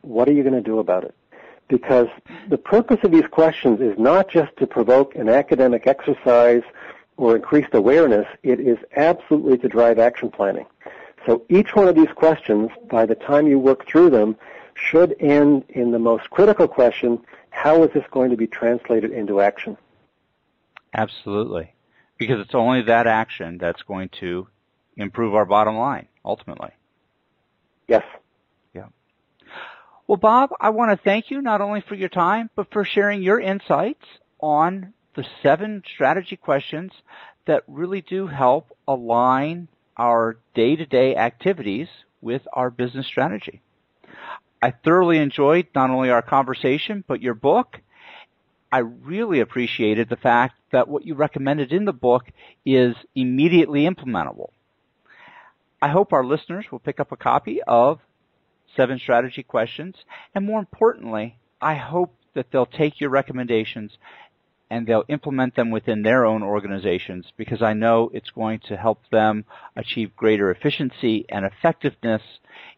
what 0.02 0.28
are 0.28 0.34
you 0.34 0.44
going 0.44 0.56
to 0.56 0.62
do 0.62 0.80
about 0.80 1.04
it? 1.04 1.16
Because 1.68 2.08
the 2.50 2.58
purpose 2.58 3.00
of 3.04 3.12
these 3.12 3.28
questions 3.32 3.80
is 3.82 3.98
not 3.98 4.30
just 4.30 4.56
to 4.58 4.68
provoke 4.68 5.16
an 5.16 5.30
academic 5.30 5.88
exercise 5.88 6.62
or 7.18 7.36
increased 7.36 7.74
awareness, 7.74 8.28
it 8.44 8.60
is 8.60 8.78
absolutely 8.96 9.58
to 9.60 9.68
drive 9.68 9.98
action 9.98 10.30
planning. 10.30 10.66
So 11.26 11.46
each 11.50 11.74
one 11.74 11.88
of 11.88 11.96
these 11.96 12.12
questions, 12.16 12.70
by 12.90 13.06
the 13.06 13.16
time 13.16 13.48
you 13.48 13.60
work 13.60 13.88
through 13.88 14.10
them, 14.10 14.36
should 14.76 15.16
end 15.20 15.64
in 15.70 15.92
the 15.92 16.00
most 16.00 16.30
critical 16.30 16.68
question, 16.68 17.24
how 17.50 17.84
is 17.84 17.92
this 17.94 18.04
going 18.12 18.32
to 18.32 18.38
be 18.38 18.48
translated 18.48 19.12
into 19.12 19.40
action? 19.40 19.78
Absolutely. 20.94 21.74
Because 22.18 22.40
it's 22.40 22.56
only 22.56 22.84
that 22.84 23.08
action 23.08 23.58
that's 23.58 23.82
going 23.84 24.10
to 24.20 24.48
improve 24.98 25.36
our 25.36 25.46
bottom 25.46 25.76
line, 25.76 26.08
ultimately. 26.26 26.72
Yes. 27.88 28.04
Yeah. 28.74 28.88
Well, 30.08 30.18
Bob, 30.18 30.52
I 30.60 30.70
want 30.72 30.92
to 30.92 31.04
thank 31.04 31.32
you 31.32 31.42
not 31.42 31.62
only 31.62 31.82
for 31.82 31.96
your 31.96 32.10
time, 32.10 32.50
but 32.56 32.72
for 32.72 32.86
sharing 32.86 33.22
your 33.22 33.40
insights 33.40 34.06
on 34.40 34.94
the 35.16 35.26
seven 35.42 35.84
strategy 35.94 36.36
questions 36.36 36.92
that 37.46 37.64
really 37.68 38.02
do 38.02 38.28
help 38.28 38.76
align 38.88 39.68
our 39.98 40.38
day-to-day 40.56 41.16
activities 41.16 41.88
with 42.22 42.42
our 42.54 42.70
business 42.70 43.06
strategy. 43.06 43.62
I 44.62 44.72
thoroughly 44.72 45.18
enjoyed 45.18 45.68
not 45.76 45.90
only 45.90 46.10
our 46.10 46.22
conversation, 46.22 47.04
but 47.08 47.22
your 47.22 47.34
book. 47.34 47.80
I 48.72 48.80
really 48.80 49.42
appreciated 49.42 50.10
the 50.10 50.16
fact 50.16 50.56
that 50.72 50.88
what 50.88 51.06
you 51.06 51.16
recommended 51.16 51.72
in 51.72 51.86
the 51.86 51.94
book 51.94 52.24
is 52.66 52.96
immediately 53.14 53.88
implementable. 53.88 54.50
I 55.82 55.90
hope 55.90 56.14
our 56.14 56.24
listeners 56.24 56.66
will 56.72 56.80
pick 56.80 57.00
up 57.00 57.12
a 57.12 57.18
copy 57.18 57.62
of 57.62 58.00
Seven 58.76 59.00
Strategy 59.00 59.44
Questions, 59.44 59.96
and 60.34 60.46
more 60.46 60.60
importantly, 60.60 61.38
I 61.62 61.76
hope 61.76 62.16
that 62.34 62.48
they'll 62.52 62.66
take 62.66 63.00
your 63.00 63.10
recommendations 63.10 63.92
and 64.74 64.88
they'll 64.88 65.06
implement 65.08 65.56
them 65.56 65.70
within 65.70 66.02
their 66.02 66.26
own 66.26 66.42
organizations 66.42 67.28
because 67.38 67.62
I 67.62 67.74
know 67.74 68.10
it's 68.12 68.32
going 68.32 68.60
to 68.70 68.76
help 68.76 69.00
them 69.12 69.46
achieve 69.76 70.16
greater 70.16 70.50
efficiency 70.50 71.28
and 71.30 71.46
effectiveness 71.46 72.24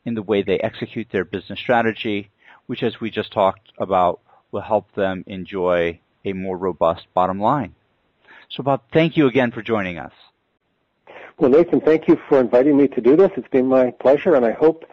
in 0.03 0.13
the 0.13 0.21
way 0.21 0.43
they 0.43 0.59
execute 0.59 1.07
their 1.13 1.23
business 1.23 1.57
strategy, 1.57 2.31
which 2.65 2.83
as 2.83 2.99
we 2.99 3.09
just 3.09 3.31
talked 3.31 3.71
about 3.77 4.19
will 4.51 4.59
help 4.59 4.93
them 4.95 5.23
enjoy 5.25 6.01
a 6.25 6.33
more 6.33 6.57
robust 6.57 7.03
bottom 7.13 7.39
line. 7.39 7.73
So 8.49 8.61
Bob, 8.61 8.81
thank 8.91 9.15
you 9.15 9.27
again 9.27 9.51
for 9.51 9.61
joining 9.61 9.97
us. 9.97 10.11
Well, 11.39 11.49
Nathan, 11.49 11.79
thank 11.79 12.09
you 12.09 12.17
for 12.27 12.41
inviting 12.41 12.75
me 12.75 12.89
to 12.89 12.99
do 12.99 13.15
this. 13.15 13.31
It's 13.37 13.47
been 13.47 13.67
my 13.67 13.91
pleasure, 13.91 14.35
and 14.35 14.45
I 14.45 14.51
hope 14.51 14.83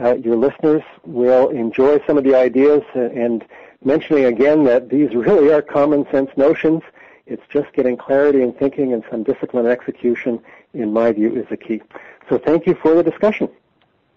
uh, 0.00 0.14
your 0.16 0.36
listeners 0.36 0.82
will 1.04 1.48
enjoy 1.50 2.00
some 2.06 2.16
of 2.18 2.24
the 2.24 2.34
ideas 2.34 2.82
and 2.94 3.44
mentioning 3.84 4.24
again 4.24 4.64
that 4.64 4.88
these 4.88 5.14
really 5.14 5.52
are 5.52 5.62
common 5.62 6.06
sense 6.10 6.30
notions. 6.36 6.82
It's 7.26 7.42
just 7.48 7.72
getting 7.72 7.96
clarity 7.96 8.42
in 8.42 8.52
thinking 8.52 8.92
and 8.92 9.04
some 9.10 9.22
discipline 9.22 9.66
and 9.66 9.72
execution, 9.72 10.40
in 10.74 10.92
my 10.92 11.12
view, 11.12 11.34
is 11.34 11.46
the 11.48 11.56
key. 11.56 11.82
So 12.28 12.38
thank 12.38 12.66
you 12.66 12.74
for 12.74 12.94
the 12.94 13.02
discussion. 13.02 13.48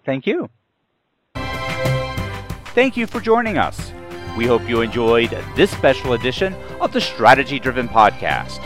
Thank 0.04 0.26
you. 0.26 0.48
Thank 2.74 2.96
you 2.96 3.06
for 3.06 3.20
joining 3.20 3.58
us. 3.58 3.92
We 4.36 4.46
hope 4.46 4.68
you 4.68 4.82
enjoyed 4.82 5.30
this 5.56 5.70
special 5.70 6.12
edition 6.12 6.54
of 6.80 6.92
the 6.92 7.00
Strategy 7.00 7.58
Driven 7.58 7.88
Podcast. 7.88 8.60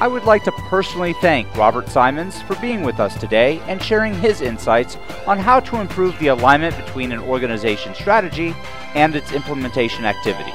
I 0.00 0.08
would 0.08 0.24
like 0.24 0.44
to 0.44 0.52
personally 0.52 1.12
thank 1.12 1.54
Robert 1.54 1.90
Simons 1.90 2.40
for 2.42 2.54
being 2.56 2.82
with 2.82 2.98
us 3.00 3.14
today 3.20 3.60
and 3.68 3.82
sharing 3.82 4.14
his 4.14 4.40
insights 4.40 4.96
on 5.26 5.38
how 5.38 5.60
to 5.60 5.76
improve 5.76 6.18
the 6.18 6.28
alignment 6.28 6.74
between 6.76 7.12
an 7.12 7.20
organization's 7.20 7.98
strategy 7.98 8.56
and 8.94 9.14
its 9.14 9.32
implementation 9.32 10.06
activities. 10.06 10.54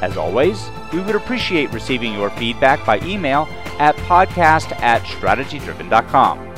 As 0.00 0.16
always, 0.16 0.70
we 0.90 1.00
would 1.00 1.16
appreciate 1.16 1.70
receiving 1.70 2.14
your 2.14 2.30
feedback 2.30 2.82
by 2.86 2.98
email 3.00 3.46
at 3.78 3.94
podcast 3.96 4.72
at 4.80 5.02
strategydriven.com. 5.02 6.54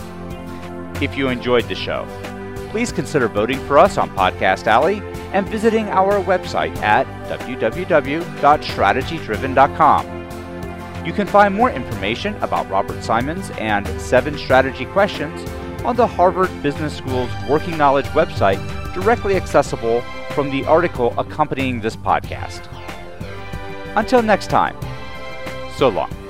If 1.02 1.16
you 1.16 1.30
enjoyed 1.30 1.64
the 1.64 1.74
show, 1.74 2.06
please 2.70 2.92
consider 2.92 3.26
voting 3.26 3.58
for 3.66 3.76
us 3.76 3.98
on 3.98 4.08
Podcast 4.10 4.68
Alley 4.68 5.02
and 5.32 5.48
visiting 5.48 5.88
our 5.88 6.22
website 6.22 6.76
at 6.78 7.08
www.strategydriven.com. 7.28 10.25
You 11.06 11.12
can 11.12 11.28
find 11.28 11.54
more 11.54 11.70
information 11.70 12.34
about 12.42 12.68
Robert 12.68 13.00
Simons 13.04 13.50
and 13.58 13.86
seven 14.00 14.36
strategy 14.36 14.86
questions 14.86 15.48
on 15.84 15.94
the 15.94 16.04
Harvard 16.04 16.50
Business 16.64 16.96
School's 16.96 17.30
Working 17.48 17.78
Knowledge 17.78 18.06
website, 18.06 18.58
directly 18.92 19.36
accessible 19.36 20.00
from 20.30 20.50
the 20.50 20.64
article 20.64 21.14
accompanying 21.16 21.80
this 21.80 21.94
podcast. 21.94 22.68
Until 23.94 24.20
next 24.20 24.50
time, 24.50 24.76
so 25.76 25.88
long. 25.88 26.25